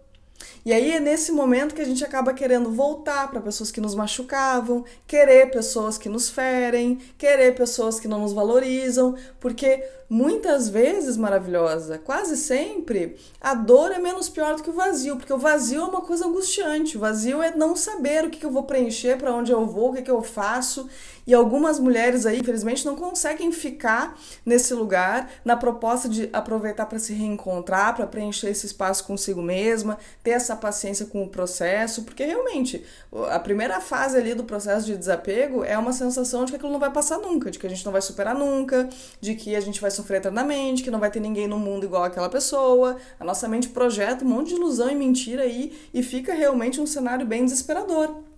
E 0.63 0.72
aí 0.72 0.91
é 0.91 1.00
nesse 1.00 1.32
momento 1.32 1.74
que 1.74 1.82
a 1.82 1.86
gente 1.86 2.03
acaba 2.03 2.34
querendo 2.34 2.72
voltar 2.72 3.30
para 3.32 3.41
pessoas 3.41 3.72
que 3.72 3.82
nos 3.82 3.96
machucavam, 3.96 4.86
querer 5.08 5.50
pessoas 5.50 5.98
que 5.98 6.08
nos 6.08 6.30
ferem, 6.30 7.00
querer 7.18 7.56
pessoas 7.56 8.00
que 8.00 8.08
não 8.08 8.20
nos 8.20 8.32
valorizam, 8.32 9.15
porque 9.39 9.84
muitas 10.12 10.68
vezes, 10.68 11.15
maravilhosa, 11.15 11.98
quase 11.98 12.36
sempre, 12.36 13.15
a 13.39 13.53
dor 13.53 13.94
é 13.94 13.98
menos 13.98 14.27
pior 14.27 14.58
do 14.58 14.62
que 14.62 14.70
o 14.70 14.74
vazio, 14.74 15.15
porque 15.15 15.32
o 15.32 15.38
vazio 15.38 15.84
é 15.84 15.86
uma 15.86 16.01
coisa 16.01 16.27
angustiante. 16.27 16.98
O 16.98 17.00
vazio 17.00 17.41
é 17.41 17.56
não 17.56 17.77
saber 17.77 18.25
o 18.25 18.30
que, 18.30 18.46
eu 18.46 18.51
vou 18.51 18.63
preencher, 18.63 19.18
para 19.18 19.34
onde 19.34 19.53
eu 19.53 19.65
vou, 19.65 19.91
o 19.91 19.94
que, 19.94 20.12
eu 20.12 20.22
faço. 20.22 20.89
E 21.25 21.34
algumas 21.34 21.80
mulheres 21.80 22.25
aí, 22.25 22.39
infelizmente, 22.39 22.86
não 22.86 22.98
conseguem 22.98 23.53
ficar 23.53 24.20
nesse 24.46 24.74
lugar 24.74 25.32
na 25.46 25.56
proposta 25.56 26.10
de 26.10 26.30
aproveitar 26.34 26.88
para 26.88 27.00
se 27.00 27.13
reencontrar, 27.13 27.96
para 27.96 28.06
preencher 28.06 28.50
esse 28.50 28.65
espaço 28.65 29.06
consigo 29.06 29.41
mesma, 29.41 29.98
ter 30.22 30.32
essa 30.32 30.50
paciência 30.55 31.05
com 31.05 31.24
o 31.24 31.29
processo, 31.29 32.03
porque 32.03 32.24
realmente 32.24 32.84
a 33.29 33.39
primeira 33.39 33.79
fase 33.79 34.17
ali 34.17 34.34
do 34.34 34.43
processo 34.43 34.86
de 34.86 34.98
desapego 34.98 35.63
é 35.63 35.77
uma 35.77 35.93
sensação 35.93 36.46
de 36.46 36.51
que 36.51 36.55
aquilo 36.58 36.72
não 36.72 36.79
vai 36.79 36.91
passar 36.91 37.17
nunca, 37.17 37.51
de 37.51 37.60
que 37.60 37.67
a 37.67 37.70
gente 37.70 37.86
não 37.86 37.91
vai 37.91 38.01
superar 38.01 38.36
nunca, 38.36 38.89
de 39.20 39.36
que 39.36 39.55
a 39.55 39.60
gente 39.62 39.79
vai 39.81 39.91
sofrer 39.91 40.17
eternamente, 40.17 40.84
que 40.84 40.91
não 40.91 41.00
vai 41.00 41.12
ter 41.12 41.20
ninguém 41.20 41.48
no 41.48 41.60
mundo 41.60 41.86
igual 41.86 42.03
aquela 42.03 42.29
pessoa. 42.29 42.98
A 43.20 43.25
nossa 43.25 43.48
mente 43.48 43.70
projeta 43.70 44.25
um 44.25 44.27
monte 44.27 44.50
de 44.50 44.55
ilusão 44.55 44.89
e 44.89 44.96
mentira 44.96 45.43
aí 45.43 45.77
e 45.93 46.01
fica 46.03 46.34
realmente 46.34 46.79
um 46.79 46.88
cenário 46.88 47.25
bem 47.25 47.46
desesperador. 47.46 48.31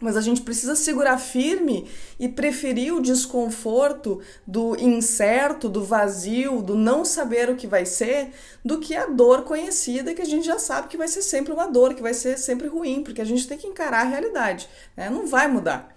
Mas 0.00 0.16
a 0.16 0.20
gente 0.20 0.40
precisa 0.40 0.74
segurar 0.74 1.18
firme 1.18 1.86
e 2.18 2.28
preferir 2.28 2.94
o 2.94 3.02
desconforto 3.02 4.20
do 4.46 4.74
incerto, 4.80 5.68
do 5.68 5.84
vazio, 5.84 6.62
do 6.62 6.74
não 6.74 7.04
saber 7.04 7.50
o 7.50 7.56
que 7.56 7.66
vai 7.66 7.84
ser, 7.84 8.30
do 8.64 8.78
que 8.78 8.94
a 8.94 9.06
dor 9.06 9.42
conhecida 9.42 10.14
que 10.14 10.22
a 10.22 10.26
gente 10.26 10.46
já 10.46 10.58
sabe 10.58 10.88
que 10.88 10.96
vai 10.96 11.08
ser 11.08 11.22
sempre 11.22 11.52
uma 11.52 11.66
dor, 11.66 11.94
que 11.94 12.02
vai 12.02 12.14
ser 12.14 12.38
sempre 12.38 12.68
ruim, 12.68 13.02
porque 13.02 13.20
a 13.20 13.26
gente 13.26 13.46
tem 13.46 13.58
que 13.58 13.66
encarar 13.66 14.00
a 14.00 14.08
realidade. 14.08 14.68
Né? 14.96 15.10
Não 15.10 15.26
vai 15.26 15.48
mudar. 15.48 15.94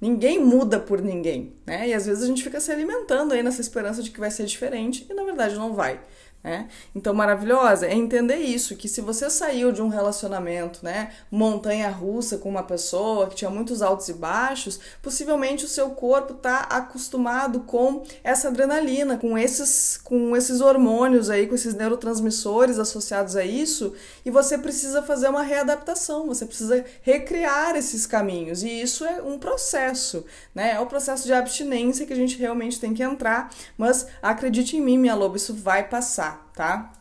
Ninguém 0.00 0.40
muda 0.40 0.80
por 0.80 1.00
ninguém, 1.00 1.52
né? 1.64 1.88
E 1.88 1.94
às 1.94 2.06
vezes 2.06 2.24
a 2.24 2.26
gente 2.26 2.42
fica 2.42 2.58
se 2.58 2.72
alimentando 2.72 3.34
aí 3.34 3.40
nessa 3.40 3.60
esperança 3.60 4.02
de 4.02 4.10
que 4.10 4.18
vai 4.18 4.32
ser 4.32 4.46
diferente 4.46 5.06
e 5.08 5.14
na 5.14 5.22
verdade 5.22 5.54
não 5.54 5.74
vai. 5.74 6.00
Né? 6.42 6.68
Então, 6.92 7.14
maravilhosa 7.14 7.86
é 7.86 7.94
entender 7.94 8.38
isso, 8.38 8.74
que 8.74 8.88
se 8.88 9.00
você 9.00 9.30
saiu 9.30 9.70
de 9.70 9.80
um 9.80 9.86
relacionamento, 9.86 10.80
né, 10.82 11.12
montanha 11.30 11.88
russa 11.88 12.36
com 12.36 12.48
uma 12.48 12.64
pessoa 12.64 13.28
que 13.28 13.36
tinha 13.36 13.50
muitos 13.50 13.80
altos 13.80 14.08
e 14.08 14.12
baixos, 14.12 14.80
possivelmente 15.00 15.64
o 15.64 15.68
seu 15.68 15.90
corpo 15.90 16.32
está 16.32 16.62
acostumado 16.62 17.60
com 17.60 18.02
essa 18.24 18.48
adrenalina, 18.48 19.16
com 19.16 19.38
esses, 19.38 19.96
com 19.96 20.36
esses 20.36 20.60
hormônios 20.60 21.30
aí, 21.30 21.46
com 21.46 21.54
esses 21.54 21.74
neurotransmissores 21.74 22.76
associados 22.76 23.36
a 23.36 23.44
isso, 23.44 23.94
e 24.24 24.30
você 24.30 24.58
precisa 24.58 25.00
fazer 25.00 25.28
uma 25.28 25.42
readaptação, 25.44 26.26
você 26.26 26.44
precisa 26.44 26.84
recriar 27.02 27.76
esses 27.76 28.04
caminhos, 28.04 28.64
e 28.64 28.80
isso 28.80 29.04
é 29.04 29.22
um 29.22 29.38
processo, 29.38 30.24
né? 30.52 30.72
É 30.72 30.80
o 30.80 30.86
processo 30.86 31.24
de 31.24 31.32
abstinência 31.32 32.04
que 32.04 32.12
a 32.12 32.16
gente 32.16 32.36
realmente 32.36 32.80
tem 32.80 32.92
que 32.92 33.02
entrar, 33.02 33.48
mas 33.78 34.08
acredite 34.20 34.76
em 34.76 34.80
mim, 34.80 34.98
minha 34.98 35.14
loba, 35.14 35.36
isso 35.36 35.54
vai 35.54 35.88
passar 35.88 36.31
tá? 36.54 36.92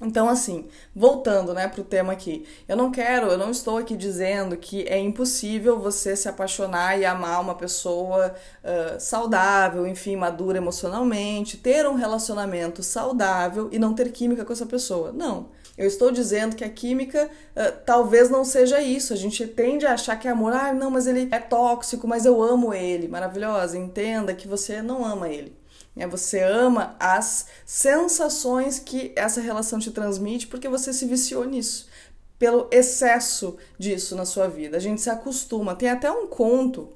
Então, 0.00 0.28
assim, 0.28 0.68
voltando, 0.94 1.52
né, 1.52 1.66
pro 1.66 1.82
tema 1.82 2.12
aqui, 2.12 2.46
eu 2.68 2.76
não 2.76 2.88
quero, 2.88 3.26
eu 3.26 3.36
não 3.36 3.50
estou 3.50 3.78
aqui 3.78 3.96
dizendo 3.96 4.56
que 4.56 4.84
é 4.84 4.96
impossível 4.96 5.76
você 5.80 6.14
se 6.14 6.28
apaixonar 6.28 6.96
e 6.96 7.04
amar 7.04 7.40
uma 7.40 7.56
pessoa 7.56 8.32
uh, 8.62 9.00
saudável, 9.00 9.88
enfim, 9.88 10.14
madura 10.14 10.58
emocionalmente, 10.58 11.56
ter 11.56 11.84
um 11.84 11.96
relacionamento 11.96 12.80
saudável 12.80 13.68
e 13.72 13.78
não 13.78 13.92
ter 13.92 14.12
química 14.12 14.44
com 14.44 14.52
essa 14.52 14.66
pessoa. 14.66 15.10
Não. 15.10 15.48
Eu 15.76 15.86
estou 15.86 16.12
dizendo 16.12 16.54
que 16.54 16.64
a 16.64 16.70
química 16.70 17.28
uh, 17.56 17.78
talvez 17.84 18.30
não 18.30 18.44
seja 18.44 18.80
isso. 18.80 19.12
A 19.12 19.16
gente 19.16 19.44
tende 19.48 19.84
a 19.84 19.94
achar 19.94 20.16
que 20.16 20.28
é 20.28 20.30
amor, 20.30 20.52
ah, 20.52 20.72
não, 20.72 20.92
mas 20.92 21.08
ele 21.08 21.28
é 21.32 21.40
tóxico, 21.40 22.06
mas 22.06 22.24
eu 22.24 22.40
amo 22.40 22.72
ele. 22.72 23.08
Maravilhosa, 23.08 23.76
entenda 23.76 24.32
que 24.32 24.46
você 24.46 24.80
não 24.80 25.04
ama 25.04 25.28
ele. 25.28 25.57
É, 25.98 26.06
você 26.06 26.40
ama 26.40 26.96
as 27.00 27.46
sensações 27.66 28.78
que 28.78 29.12
essa 29.16 29.40
relação 29.40 29.78
te 29.78 29.90
transmite 29.90 30.46
porque 30.46 30.68
você 30.68 30.92
se 30.92 31.04
viciou 31.04 31.44
nisso, 31.44 31.88
pelo 32.38 32.68
excesso 32.70 33.56
disso 33.78 34.14
na 34.14 34.24
sua 34.24 34.48
vida. 34.48 34.76
A 34.76 34.80
gente 34.80 35.00
se 35.00 35.10
acostuma. 35.10 35.74
Tem 35.74 35.90
até 35.90 36.10
um 36.10 36.28
conto 36.28 36.88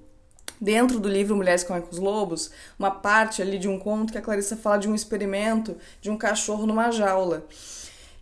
dentro 0.61 1.00
do 1.00 1.09
livro 1.09 1.35
Mulheres 1.35 1.64
com 1.64 1.76
os 1.90 1.99
Lobos, 1.99 2.52
uma 2.78 2.92
parte 2.92 3.42
ali 3.42 3.59
de 3.59 3.66
um 3.66 3.76
conto 3.76 4.12
que 4.12 4.18
a 4.18 4.23
Clarissa 4.23 4.56
fala 4.56 4.78
de 4.78 4.88
um 4.88 4.94
experimento 4.94 5.76
de 6.00 6.09
um 6.09 6.16
cachorro 6.16 6.64
numa 6.64 6.92
jaula. 6.92 7.44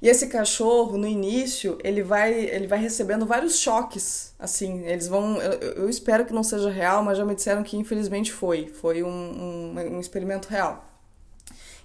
E 0.03 0.09
esse 0.09 0.29
cachorro, 0.29 0.97
no 0.97 1.07
início, 1.07 1.77
ele 1.85 2.03
vai, 2.03 2.33
ele 2.33 2.67
vai 2.67 2.79
recebendo 2.79 3.27
vários 3.27 3.59
choques, 3.59 4.35
assim, 4.39 4.87
eles 4.87 5.07
vão, 5.07 5.37
eu, 5.43 5.53
eu 5.73 5.89
espero 5.91 6.25
que 6.25 6.33
não 6.33 6.43
seja 6.43 6.71
real, 6.71 7.03
mas 7.03 7.19
já 7.19 7.25
me 7.25 7.35
disseram 7.35 7.63
que 7.63 7.77
infelizmente 7.77 8.33
foi, 8.33 8.67
foi 8.69 9.03
um, 9.03 9.09
um, 9.09 9.97
um 9.97 10.01
experimento 10.01 10.49
real. 10.49 10.87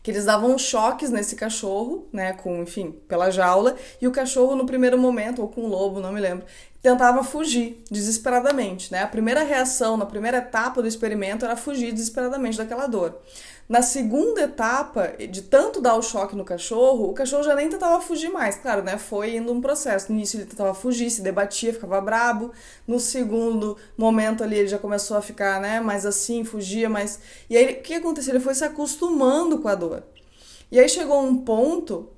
Que 0.01 0.11
eles 0.11 0.23
davam 0.23 0.57
choques 0.57 1.09
nesse 1.09 1.35
cachorro, 1.35 2.07
né, 2.13 2.31
com, 2.31 2.61
enfim, 2.61 2.91
pela 2.91 3.29
jaula, 3.29 3.75
e 3.99 4.07
o 4.07 4.11
cachorro 4.11 4.55
no 4.55 4.65
primeiro 4.65 4.97
momento, 4.97 5.41
ou 5.41 5.49
com 5.49 5.61
o 5.61 5.67
lobo, 5.67 5.99
não 5.99 6.13
me 6.13 6.21
lembro, 6.21 6.45
tentava 6.85 7.23
fugir 7.23 7.81
desesperadamente, 7.89 8.91
né? 8.91 9.01
A 9.01 9.07
primeira 9.07 9.41
reação, 9.41 9.97
na 9.97 10.05
primeira 10.05 10.37
etapa 10.37 10.83
do 10.83 10.87
experimento 10.87 11.43
era 11.43 11.57
fugir 11.57 11.91
desesperadamente 11.91 12.59
daquela 12.59 12.85
dor. 12.85 13.17
Na 13.67 13.81
segunda 13.81 14.41
etapa, 14.41 15.13
de 15.27 15.41
tanto 15.41 15.81
dar 15.81 15.95
o 15.95 16.03
choque 16.03 16.35
no 16.35 16.45
cachorro, 16.45 17.09
o 17.09 17.13
cachorro 17.13 17.41
já 17.41 17.55
nem 17.55 17.67
tentava 17.69 17.99
fugir 17.99 18.29
mais. 18.29 18.57
Claro, 18.57 18.83
né? 18.83 18.99
Foi 18.99 19.35
indo 19.35 19.51
um 19.51 19.59
processo. 19.59 20.11
No 20.11 20.17
início 20.19 20.37
ele 20.37 20.45
tentava 20.45 20.75
fugir, 20.75 21.09
se 21.09 21.23
debatia, 21.23 21.73
ficava 21.73 21.99
brabo. 21.99 22.51
No 22.87 22.99
segundo 22.99 23.75
momento 23.97 24.43
ali 24.43 24.59
ele 24.59 24.67
já 24.67 24.77
começou 24.77 25.17
a 25.17 25.23
ficar, 25.23 25.59
né, 25.59 25.79
mais 25.79 26.05
assim, 26.05 26.43
fugia, 26.43 26.87
mas 26.87 27.19
e 27.49 27.57
aí 27.57 27.73
o 27.73 27.81
que 27.81 27.95
aconteceu? 27.95 28.35
Ele 28.35 28.43
foi 28.43 28.53
se 28.53 28.63
acostumando 28.63 29.57
com 29.57 29.67
a 29.67 29.73
dor. 29.73 30.03
E 30.71 30.79
aí 30.79 30.87
chegou 30.87 31.19
um 31.23 31.35
ponto 31.35 32.09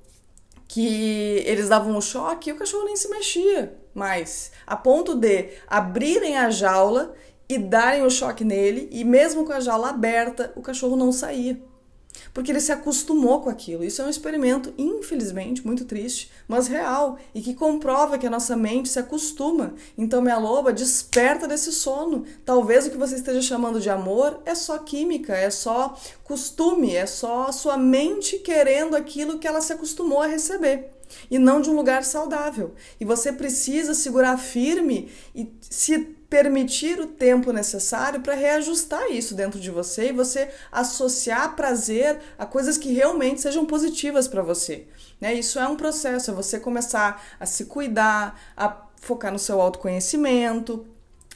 que 0.68 1.42
eles 1.46 1.70
davam 1.70 1.96
o 1.96 2.02
choque 2.02 2.50
e 2.50 2.52
o 2.52 2.56
cachorro 2.56 2.84
nem 2.84 2.96
se 2.96 3.08
mexia 3.08 3.78
mais, 3.98 4.52
a 4.66 4.76
ponto 4.76 5.14
de 5.14 5.50
abrirem 5.66 6.38
a 6.38 6.48
jaula 6.48 7.14
e 7.48 7.58
darem 7.58 8.04
o 8.04 8.10
choque 8.10 8.44
nele, 8.44 8.88
e 8.92 9.04
mesmo 9.04 9.44
com 9.44 9.52
a 9.52 9.60
jaula 9.60 9.90
aberta, 9.90 10.52
o 10.54 10.62
cachorro 10.62 10.96
não 10.96 11.10
saía. 11.10 11.60
Porque 12.34 12.50
ele 12.50 12.60
se 12.60 12.72
acostumou 12.72 13.40
com 13.40 13.48
aquilo. 13.48 13.84
Isso 13.84 14.02
é 14.02 14.04
um 14.04 14.10
experimento, 14.10 14.72
infelizmente, 14.76 15.64
muito 15.64 15.84
triste, 15.84 16.30
mas 16.46 16.66
real, 16.66 17.18
e 17.34 17.40
que 17.40 17.54
comprova 17.54 18.18
que 18.18 18.26
a 18.26 18.30
nossa 18.30 18.56
mente 18.56 18.88
se 18.88 18.98
acostuma. 18.98 19.74
Então, 19.96 20.20
minha 20.20 20.38
loba, 20.38 20.72
desperta 20.72 21.46
desse 21.46 21.72
sono. 21.72 22.24
Talvez 22.44 22.86
o 22.86 22.90
que 22.90 22.96
você 22.96 23.16
esteja 23.16 23.40
chamando 23.40 23.80
de 23.80 23.88
amor 23.88 24.40
é 24.44 24.54
só 24.54 24.78
química, 24.78 25.34
é 25.34 25.50
só 25.50 25.96
costume, 26.24 26.94
é 26.94 27.06
só 27.06 27.50
sua 27.52 27.76
mente 27.76 28.38
querendo 28.38 28.96
aquilo 28.96 29.38
que 29.38 29.46
ela 29.46 29.60
se 29.60 29.72
acostumou 29.72 30.20
a 30.20 30.26
receber 30.26 30.97
e 31.30 31.38
não 31.38 31.60
de 31.60 31.70
um 31.70 31.74
lugar 31.74 32.04
saudável. 32.04 32.74
E 33.00 33.04
você 33.04 33.32
precisa 33.32 33.94
segurar 33.94 34.36
firme 34.38 35.10
e 35.34 35.52
se 35.60 36.16
permitir 36.28 37.00
o 37.00 37.06
tempo 37.06 37.52
necessário 37.52 38.20
para 38.20 38.34
reajustar 38.34 39.10
isso 39.10 39.34
dentro 39.34 39.58
de 39.58 39.70
você 39.70 40.10
e 40.10 40.12
você 40.12 40.50
associar 40.70 41.56
prazer 41.56 42.18
a 42.38 42.44
coisas 42.44 42.76
que 42.76 42.92
realmente 42.92 43.40
sejam 43.40 43.64
positivas 43.64 44.28
para 44.28 44.42
você. 44.42 44.86
Né? 45.20 45.34
Isso 45.34 45.58
é 45.58 45.66
um 45.66 45.76
processo, 45.76 46.30
é 46.30 46.34
você 46.34 46.60
começar 46.60 47.22
a 47.40 47.46
se 47.46 47.64
cuidar, 47.64 48.38
a 48.56 48.84
focar 48.96 49.32
no 49.32 49.38
seu 49.38 49.60
autoconhecimento, 49.60 50.86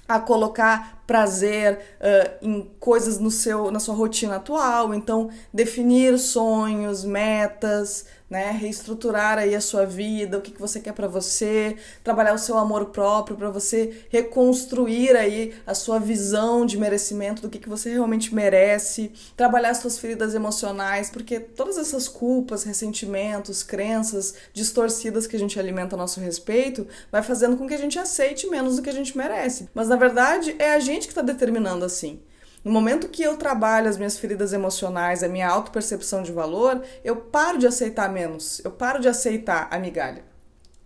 a 0.06 0.20
colocar 0.20 1.01
prazer 1.06 1.78
uh, 2.00 2.46
em 2.46 2.70
coisas 2.78 3.18
no 3.18 3.30
seu, 3.30 3.70
na 3.70 3.80
sua 3.80 3.94
rotina 3.94 4.36
atual, 4.36 4.94
então 4.94 5.30
definir 5.52 6.18
sonhos, 6.18 7.04
metas, 7.04 8.06
né? 8.32 8.50
Reestruturar 8.50 9.36
aí 9.36 9.54
a 9.54 9.60
sua 9.60 9.84
vida, 9.84 10.38
o 10.38 10.40
que, 10.40 10.52
que 10.52 10.60
você 10.60 10.80
quer 10.80 10.94
para 10.94 11.06
você, 11.06 11.76
trabalhar 12.02 12.32
o 12.32 12.38
seu 12.38 12.56
amor 12.56 12.86
próprio 12.86 13.36
para 13.36 13.50
você 13.50 14.06
reconstruir 14.08 15.14
aí 15.14 15.52
a 15.66 15.74
sua 15.74 15.98
visão 15.98 16.64
de 16.64 16.78
merecimento 16.78 17.42
do 17.42 17.50
que, 17.50 17.58
que 17.58 17.68
você 17.68 17.90
realmente 17.90 18.34
merece, 18.34 19.12
trabalhar 19.36 19.68
as 19.68 19.78
suas 19.78 19.98
feridas 19.98 20.34
emocionais, 20.34 21.10
porque 21.10 21.38
todas 21.38 21.76
essas 21.76 22.08
culpas, 22.08 22.64
ressentimentos, 22.64 23.62
crenças 23.62 24.34
distorcidas 24.54 25.26
que 25.26 25.36
a 25.36 25.38
gente 25.38 25.60
alimenta 25.60 25.94
a 25.94 25.98
nosso 25.98 26.18
respeito 26.18 26.86
vai 27.10 27.22
fazendo 27.22 27.58
com 27.58 27.68
que 27.68 27.74
a 27.74 27.78
gente 27.78 27.98
aceite 27.98 28.46
menos 28.46 28.76
do 28.76 28.82
que 28.82 28.88
a 28.88 28.94
gente 28.94 29.14
merece. 29.14 29.68
Mas 29.74 29.88
na 29.88 29.96
verdade 29.96 30.56
é 30.58 30.72
a 30.72 30.80
gente 30.80 30.91
que 31.00 31.12
está 31.12 31.22
determinando 31.22 31.84
assim. 31.84 32.22
No 32.64 32.70
momento 32.70 33.08
que 33.08 33.22
eu 33.22 33.36
trabalho 33.36 33.88
as 33.88 33.96
minhas 33.96 34.16
feridas 34.16 34.52
emocionais, 34.52 35.22
a 35.22 35.28
minha 35.28 35.48
autopercepção 35.48 36.22
de 36.22 36.30
valor, 36.30 36.82
eu 37.02 37.16
paro 37.16 37.58
de 37.58 37.66
aceitar 37.66 38.08
menos, 38.12 38.60
eu 38.64 38.70
paro 38.70 39.00
de 39.00 39.08
aceitar 39.08 39.66
a 39.70 39.78
migalha. 39.78 40.31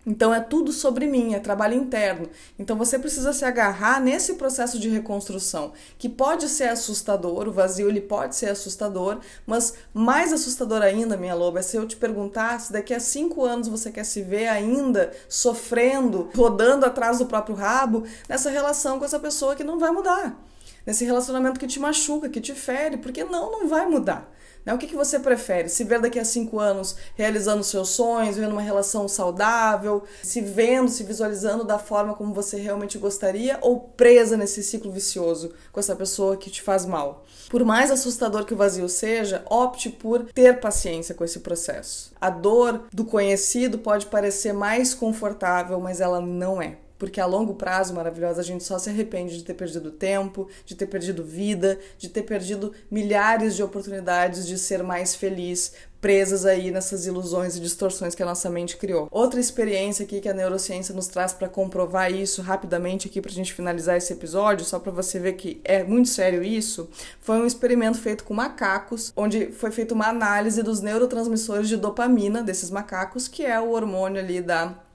Então 0.07 0.33
é 0.33 0.39
tudo 0.39 0.71
sobre 0.71 1.05
mim, 1.05 1.33
é 1.33 1.39
trabalho 1.39 1.73
interno. 1.73 2.29
Então 2.57 2.77
você 2.77 2.97
precisa 2.97 3.33
se 3.33 3.43
agarrar 3.43 3.99
nesse 3.99 4.35
processo 4.35 4.79
de 4.79 4.87
reconstrução, 4.87 5.73
que 5.99 6.07
pode 6.07 6.47
ser 6.47 6.69
assustador, 6.69 7.45
o 7.45 7.51
vazio 7.51 7.89
ele 7.89 7.99
pode 7.99 8.33
ser 8.37 8.45
assustador, 8.45 9.19
mas 9.45 9.73
mais 9.93 10.31
assustador 10.31 10.81
ainda, 10.81 11.17
minha 11.17 11.35
loba, 11.35 11.59
é 11.59 11.61
se 11.61 11.75
eu 11.75 11.85
te 11.85 11.97
perguntar 11.97 12.61
se 12.61 12.71
daqui 12.71 12.93
a 12.93 13.01
cinco 13.01 13.43
anos 13.43 13.67
você 13.67 13.91
quer 13.91 14.05
se 14.05 14.21
ver 14.21 14.47
ainda 14.47 15.11
sofrendo, 15.27 16.29
rodando 16.33 16.85
atrás 16.85 17.17
do 17.17 17.25
próprio 17.25 17.57
rabo, 17.57 18.05
nessa 18.29 18.49
relação 18.49 18.99
com 18.99 19.03
essa 19.03 19.19
pessoa 19.19 19.57
que 19.57 19.63
não 19.63 19.77
vai 19.77 19.91
mudar. 19.91 20.41
Nesse 20.85 21.03
relacionamento 21.03 21.59
que 21.59 21.67
te 21.67 21.81
machuca, 21.81 22.29
que 22.29 22.39
te 22.39 22.53
fere, 22.53 22.95
porque 22.95 23.25
não, 23.25 23.51
não 23.51 23.67
vai 23.67 23.85
mudar. 23.85 24.31
Né? 24.67 24.73
O 24.73 24.77
que, 24.77 24.85
que 24.85 24.97
você 24.97 25.17
prefere? 25.17 25.69
Se 25.69 25.85
ver 25.85 26.01
daqui 26.01 26.19
a 26.19 26.25
cinco 26.25 26.59
anos 26.59 26.97
realizando 27.15 27.63
seus 27.63 27.87
sonhos, 27.91 28.35
vivendo 28.35 28.51
uma 28.51 28.61
relação 28.61 29.07
saudável, 29.07 30.03
se 30.21 30.41
vendo, 30.41 30.91
se 30.91 31.05
visualizando 31.05 31.63
da 31.63 31.79
forma 31.79 32.13
como 32.13 32.33
você 32.33 32.57
realmente 32.57 32.97
gostaria, 32.97 33.57
ou 33.61 33.79
presa 33.79 34.35
nesse 34.35 34.61
ciclo 34.61 34.91
vicioso 34.91 35.53
com 35.71 35.79
essa 35.79 35.95
pessoa 35.95 36.35
que 36.35 36.49
te 36.49 36.61
faz 36.61 36.85
mal? 36.85 37.23
Por 37.49 37.63
mais 37.63 37.89
assustador 37.89 38.43
que 38.43 38.53
o 38.53 38.57
vazio 38.57 38.89
seja, 38.89 39.41
opte 39.49 39.89
por 39.89 40.25
ter 40.33 40.59
paciência 40.59 41.15
com 41.15 41.23
esse 41.23 41.39
processo. 41.39 42.11
A 42.19 42.29
dor 42.29 42.87
do 42.91 43.05
conhecido 43.05 43.77
pode 43.77 44.07
parecer 44.07 44.51
mais 44.51 44.93
confortável, 44.93 45.79
mas 45.79 46.01
ela 46.01 46.19
não 46.19 46.61
é 46.61 46.79
porque 46.97 47.21
a 47.21 47.25
longo 47.25 47.53
prazo, 47.55 47.93
maravilhosa, 47.93 48.41
a 48.41 48.43
gente 48.43 48.63
só 48.63 48.77
se 48.79 48.89
arrepende 48.89 49.37
de 49.37 49.43
ter 49.43 49.53
perdido 49.53 49.91
tempo, 49.91 50.47
de 50.65 50.75
ter 50.75 50.87
perdido 50.87 51.23
vida, 51.23 51.79
de 51.97 52.09
ter 52.09 52.23
perdido 52.23 52.73
milhares 52.89 53.55
de 53.55 53.63
oportunidades 53.63 54.45
de 54.47 54.57
ser 54.57 54.83
mais 54.83 55.15
feliz, 55.15 55.73
presas 55.99 56.45
aí 56.45 56.71
nessas 56.71 57.05
ilusões 57.05 57.55
e 57.55 57.59
distorções 57.59 58.13
que 58.13 58.23
a 58.23 58.25
nossa 58.25 58.49
mente 58.49 58.77
criou. 58.77 59.07
Outra 59.11 59.39
experiência 59.39 60.05
aqui 60.05 60.21
que 60.21 60.29
a 60.29 60.33
neurociência 60.33 60.93
nos 60.93 61.07
traz 61.07 61.33
para 61.33 61.49
comprovar 61.49 62.11
isso 62.11 62.41
rapidamente 62.41 63.07
aqui 63.07 63.21
para 63.21 63.31
a 63.31 63.33
gente 63.33 63.53
finalizar 63.53 63.97
esse 63.97 64.13
episódio, 64.13 64.65
só 64.65 64.79
para 64.79 64.91
você 64.91 65.19
ver 65.19 65.33
que 65.33 65.59
é 65.63 65.83
muito 65.83 66.09
sério 66.09 66.43
isso, 66.43 66.89
foi 67.19 67.37
um 67.37 67.45
experimento 67.45 67.99
feito 67.99 68.23
com 68.23 68.33
macacos, 68.33 69.11
onde 69.15 69.51
foi 69.51 69.71
feita 69.71 69.93
uma 69.93 70.07
análise 70.07 70.61
dos 70.61 70.81
neurotransmissores 70.81 71.67
de 71.67 71.77
dopamina 71.77 72.43
desses 72.43 72.69
macacos, 72.69 73.27
que 73.27 73.45
é 73.45 73.59
o 73.59 73.71
hormônio 73.71 74.21
ali 74.21 74.41
da 74.41 74.86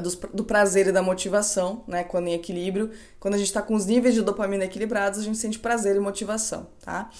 do, 0.00 0.10
do, 0.34 0.44
prazer 0.44 0.88
e 0.88 0.92
da 0.92 1.00
motivação, 1.00 1.84
né? 1.86 2.02
Quando 2.02 2.26
em 2.26 2.34
equilíbrio, 2.34 2.90
quando 3.20 3.34
a 3.34 3.38
gente 3.38 3.46
está 3.46 3.62
com 3.62 3.74
os 3.74 3.86
níveis 3.86 4.14
de 4.14 4.22
dopamina 4.22 4.64
equilibrados, 4.64 5.20
a 5.20 5.22
gente 5.22 5.38
sente 5.38 5.58
prazer 5.58 5.94
e 5.94 6.00
motivação, 6.00 6.66
tá? 6.84 7.10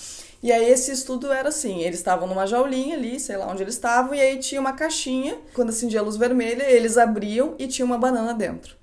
E 0.42 0.52
aí 0.52 0.70
esse 0.70 0.90
estudo 0.92 1.32
era 1.32 1.48
assim, 1.48 1.82
eles 1.82 1.98
estavam 1.98 2.26
numa 2.28 2.46
jaulinha 2.46 2.96
ali, 2.96 3.18
sei 3.18 3.36
lá 3.36 3.50
onde 3.50 3.62
eles 3.62 3.74
estavam, 3.74 4.14
e 4.14 4.20
aí 4.20 4.38
tinha 4.38 4.60
uma 4.60 4.72
caixinha, 4.72 5.38
quando 5.54 5.70
acendia 5.70 6.00
a 6.00 6.02
luz 6.02 6.16
vermelha, 6.16 6.64
eles 6.70 6.96
abriam 6.96 7.54
e 7.58 7.66
tinha 7.66 7.84
uma 7.84 7.98
banana 7.98 8.32
dentro. 8.32 8.77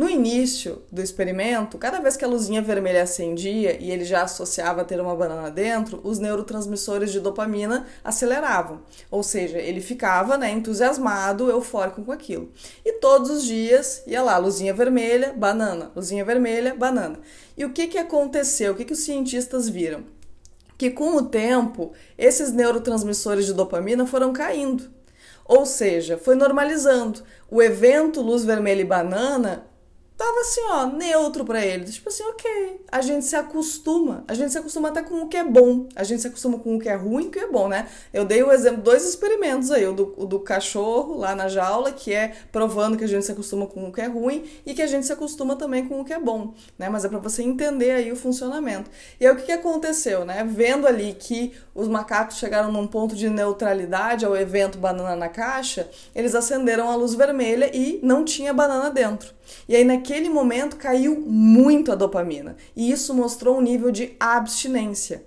No 0.00 0.08
início 0.08 0.80
do 0.90 1.02
experimento, 1.02 1.76
cada 1.76 2.00
vez 2.00 2.16
que 2.16 2.24
a 2.24 2.26
luzinha 2.26 2.62
vermelha 2.62 3.02
acendia 3.02 3.76
e 3.78 3.90
ele 3.90 4.02
já 4.02 4.22
associava 4.22 4.82
ter 4.82 4.98
uma 4.98 5.14
banana 5.14 5.50
dentro, 5.50 6.00
os 6.02 6.18
neurotransmissores 6.18 7.12
de 7.12 7.20
dopamina 7.20 7.86
aceleravam. 8.02 8.80
Ou 9.10 9.22
seja, 9.22 9.58
ele 9.58 9.82
ficava 9.82 10.38
né, 10.38 10.52
entusiasmado, 10.52 11.50
eufórico 11.50 12.02
com 12.02 12.12
aquilo. 12.12 12.50
E 12.82 12.94
todos 12.94 13.28
os 13.28 13.44
dias 13.44 14.02
ia 14.06 14.22
lá, 14.22 14.38
luzinha 14.38 14.72
vermelha, 14.72 15.34
banana, 15.34 15.92
luzinha 15.94 16.24
vermelha, 16.24 16.74
banana. 16.74 17.20
E 17.54 17.62
o 17.66 17.70
que, 17.74 17.86
que 17.86 17.98
aconteceu? 17.98 18.72
O 18.72 18.76
que, 18.76 18.86
que 18.86 18.94
os 18.94 19.00
cientistas 19.00 19.68
viram? 19.68 20.04
Que 20.78 20.90
com 20.90 21.14
o 21.14 21.26
tempo, 21.26 21.92
esses 22.16 22.50
neurotransmissores 22.54 23.44
de 23.44 23.52
dopamina 23.52 24.06
foram 24.06 24.32
caindo. 24.32 24.90
Ou 25.44 25.66
seja, 25.66 26.16
foi 26.16 26.36
normalizando. 26.36 27.22
O 27.50 27.60
evento 27.60 28.22
luz 28.22 28.46
vermelha 28.46 28.80
e 28.80 28.84
banana 28.84 29.68
tava 30.20 30.40
assim, 30.40 30.60
ó, 30.68 30.86
neutro 30.86 31.46
para 31.46 31.64
eles. 31.64 31.94
Tipo 31.94 32.10
assim, 32.10 32.22
ok. 32.24 32.82
A 32.92 33.00
gente 33.00 33.24
se 33.24 33.34
acostuma. 33.34 34.22
A 34.28 34.34
gente 34.34 34.52
se 34.52 34.58
acostuma 34.58 34.90
até 34.90 35.02
com 35.02 35.22
o 35.22 35.28
que 35.28 35.36
é 35.38 35.42
bom. 35.42 35.88
A 35.96 36.04
gente 36.04 36.20
se 36.20 36.28
acostuma 36.28 36.58
com 36.58 36.76
o 36.76 36.78
que 36.78 36.90
é 36.90 36.94
ruim 36.94 37.24
e 37.24 37.28
o 37.28 37.30
que 37.30 37.38
é 37.38 37.46
bom, 37.46 37.68
né? 37.68 37.88
Eu 38.12 38.26
dei 38.26 38.42
o 38.42 38.52
exemplo, 38.52 38.82
dois 38.82 39.08
experimentos 39.08 39.70
aí. 39.70 39.86
O 39.86 39.94
do, 39.94 40.14
o 40.18 40.26
do 40.26 40.38
cachorro 40.38 41.16
lá 41.16 41.34
na 41.34 41.48
jaula, 41.48 41.90
que 41.90 42.12
é 42.12 42.32
provando 42.52 42.98
que 42.98 43.04
a 43.04 43.06
gente 43.06 43.24
se 43.24 43.32
acostuma 43.32 43.66
com 43.66 43.88
o 43.88 43.92
que 43.92 44.02
é 44.02 44.08
ruim 44.08 44.44
e 44.66 44.74
que 44.74 44.82
a 44.82 44.86
gente 44.86 45.06
se 45.06 45.12
acostuma 45.12 45.56
também 45.56 45.88
com 45.88 45.98
o 45.98 46.04
que 46.04 46.12
é 46.12 46.18
bom, 46.18 46.52
né? 46.78 46.90
Mas 46.90 47.06
é 47.06 47.08
para 47.08 47.18
você 47.18 47.42
entender 47.42 47.92
aí 47.92 48.12
o 48.12 48.16
funcionamento. 48.16 48.90
E 49.18 49.26
aí 49.26 49.32
o 49.32 49.36
que, 49.36 49.44
que 49.44 49.52
aconteceu, 49.52 50.26
né? 50.26 50.44
Vendo 50.44 50.86
ali 50.86 51.16
que 51.18 51.54
os 51.74 51.88
macacos 51.88 52.36
chegaram 52.36 52.70
num 52.70 52.86
ponto 52.86 53.16
de 53.16 53.30
neutralidade 53.30 54.26
ao 54.26 54.36
evento 54.36 54.76
banana 54.76 55.16
na 55.16 55.30
caixa, 55.30 55.88
eles 56.14 56.34
acenderam 56.34 56.90
a 56.90 56.94
luz 56.94 57.14
vermelha 57.14 57.74
e 57.74 58.00
não 58.02 58.22
tinha 58.22 58.52
banana 58.52 58.90
dentro. 58.90 59.39
E 59.68 59.76
aí, 59.76 59.84
naquele 59.84 60.28
momento, 60.28 60.76
caiu 60.76 61.20
muito 61.20 61.92
a 61.92 61.94
dopamina. 61.94 62.56
E 62.74 62.90
isso 62.90 63.14
mostrou 63.14 63.58
um 63.58 63.60
nível 63.60 63.90
de 63.90 64.16
abstinência. 64.18 65.24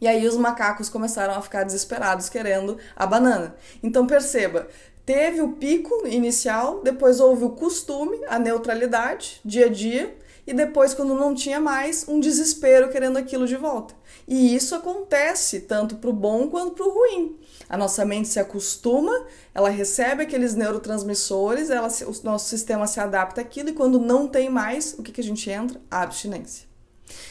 E 0.00 0.06
aí, 0.06 0.26
os 0.26 0.36
macacos 0.36 0.88
começaram 0.88 1.34
a 1.34 1.42
ficar 1.42 1.64
desesperados 1.64 2.28
querendo 2.28 2.78
a 2.94 3.06
banana. 3.06 3.56
Então, 3.82 4.06
perceba. 4.06 4.68
Teve 5.04 5.40
o 5.40 5.52
pico 5.52 6.06
inicial, 6.06 6.82
depois 6.82 7.20
houve 7.20 7.44
o 7.44 7.50
costume, 7.50 8.18
a 8.26 8.38
neutralidade, 8.38 9.40
dia 9.44 9.66
a 9.66 9.68
dia, 9.68 10.16
e 10.46 10.52
depois, 10.52 10.94
quando 10.94 11.14
não 11.14 11.34
tinha 11.34 11.60
mais, 11.60 12.06
um 12.08 12.20
desespero 12.20 12.88
querendo 12.88 13.16
aquilo 13.16 13.46
de 13.46 13.56
volta. 13.56 13.94
E 14.28 14.54
isso 14.54 14.74
acontece 14.74 15.60
tanto 15.60 15.96
para 15.96 16.10
o 16.10 16.12
bom 16.12 16.48
quanto 16.48 16.72
para 16.72 16.86
o 16.86 16.90
ruim. 16.90 17.36
A 17.68 17.76
nossa 17.76 18.04
mente 18.04 18.28
se 18.28 18.38
acostuma, 18.38 19.26
ela 19.54 19.68
recebe 19.68 20.22
aqueles 20.22 20.54
neurotransmissores, 20.54 21.70
ela, 21.70 21.88
o 21.88 22.24
nosso 22.24 22.48
sistema 22.48 22.86
se 22.86 23.00
adapta 23.00 23.40
àquilo 23.40 23.70
e 23.70 23.72
quando 23.72 23.98
não 23.98 24.28
tem 24.28 24.48
mais, 24.48 24.94
o 24.98 25.02
que, 25.02 25.12
que 25.12 25.20
a 25.20 25.24
gente 25.24 25.50
entra? 25.50 25.80
A 25.90 26.02
abstinência. 26.02 26.66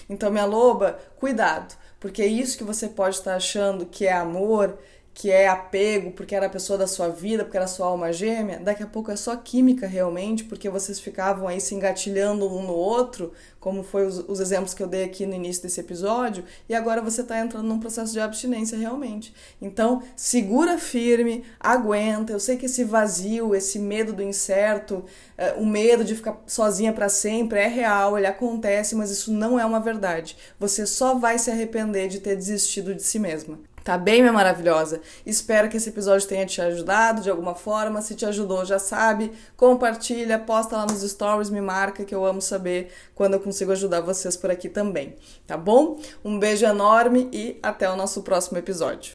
Então, 0.09 0.31
minha 0.31 0.45
loba, 0.45 0.99
cuidado, 1.17 1.75
porque 1.99 2.21
é 2.21 2.27
isso 2.27 2.57
que 2.57 2.63
você 2.63 2.87
pode 2.87 3.15
estar 3.15 3.35
achando 3.35 3.85
que 3.85 4.05
é 4.05 4.13
amor, 4.13 4.77
que 5.15 5.31
é 5.31 5.47
apego 5.47 6.11
porque 6.11 6.35
era 6.35 6.47
a 6.47 6.49
pessoa 6.49 6.77
da 6.77 6.85
sua 6.85 7.07
vida, 7.07 7.45
porque 7.45 7.55
era 7.55 7.67
sua 7.67 7.87
alma 7.87 8.11
gêmea, 8.11 8.59
daqui 8.59 8.83
a 8.83 8.85
pouco 8.85 9.09
é 9.09 9.15
só 9.15 9.33
química 9.37 9.87
realmente, 9.87 10.43
porque 10.43 10.69
vocês 10.69 10.99
ficavam 10.99 11.47
aí 11.47 11.61
se 11.61 11.73
engatilhando 11.73 12.45
um 12.53 12.61
no 12.61 12.73
outro, 12.73 13.31
como 13.57 13.81
foi 13.81 14.05
os, 14.05 14.19
os 14.27 14.41
exemplos 14.41 14.73
que 14.73 14.83
eu 14.83 14.87
dei 14.87 15.05
aqui 15.05 15.25
no 15.25 15.33
início 15.33 15.63
desse 15.63 15.79
episódio, 15.79 16.43
e 16.67 16.75
agora 16.75 17.01
você 17.01 17.21
está 17.21 17.39
entrando 17.39 17.65
num 17.65 17.79
processo 17.79 18.11
de 18.11 18.19
abstinência 18.19 18.77
realmente. 18.77 19.33
Então, 19.61 20.03
segura 20.17 20.77
firme, 20.77 21.45
aguenta. 21.61 22.33
Eu 22.33 22.39
sei 22.39 22.57
que 22.57 22.65
esse 22.65 22.83
vazio, 22.83 23.55
esse 23.55 23.79
medo 23.79 24.11
do 24.11 24.21
incerto, 24.21 24.95
uh, 24.95 25.61
o 25.61 25.65
medo 25.65 26.03
de 26.03 26.13
ficar 26.13 26.43
sozinha 26.45 26.91
para 26.91 27.07
sempre 27.07 27.59
é 27.59 27.67
real, 27.67 28.17
ele 28.17 28.27
acontece, 28.27 28.93
mas 28.95 29.09
isso 29.11 29.31
não 29.31 29.57
é 29.57 29.65
uma 29.65 29.79
verdade. 29.79 30.35
Você 30.59 30.85
só 30.85 31.15
vai 31.15 31.39
se 31.39 31.49
arrepender 31.49 32.09
de 32.09 32.19
ter 32.19 32.35
desistido 32.35 32.93
de 32.93 33.01
si 33.01 33.17
mesma. 33.17 33.57
Tá 33.85 33.99
bem, 33.99 34.19
minha 34.19 34.33
maravilhosa? 34.33 34.99
Espero 35.23 35.69
que 35.69 35.77
esse 35.77 35.89
episódio 35.89 36.27
tenha 36.27 36.43
te 36.43 36.59
ajudado 36.59 37.21
de 37.21 37.29
alguma 37.29 37.53
forma. 37.53 38.01
Se 38.01 38.15
te 38.15 38.25
ajudou, 38.25 38.65
já 38.65 38.79
sabe, 38.79 39.31
compartilha, 39.55 40.39
posta 40.39 40.75
lá 40.75 40.87
nos 40.87 41.03
stories, 41.03 41.51
me 41.51 41.61
marca 41.61 42.03
que 42.03 42.15
eu 42.15 42.25
amo 42.25 42.41
saber 42.41 42.91
quando 43.13 43.35
eu 43.35 43.39
consigo 43.39 43.71
ajudar 43.71 44.01
vocês 44.01 44.35
por 44.35 44.49
aqui 44.49 44.69
também, 44.69 45.15
tá 45.45 45.55
bom? 45.55 45.99
Um 46.23 46.39
beijo 46.39 46.65
enorme 46.65 47.29
e 47.31 47.59
até 47.61 47.87
o 47.87 47.95
nosso 47.95 48.23
próximo 48.23 48.57
episódio. 48.57 49.11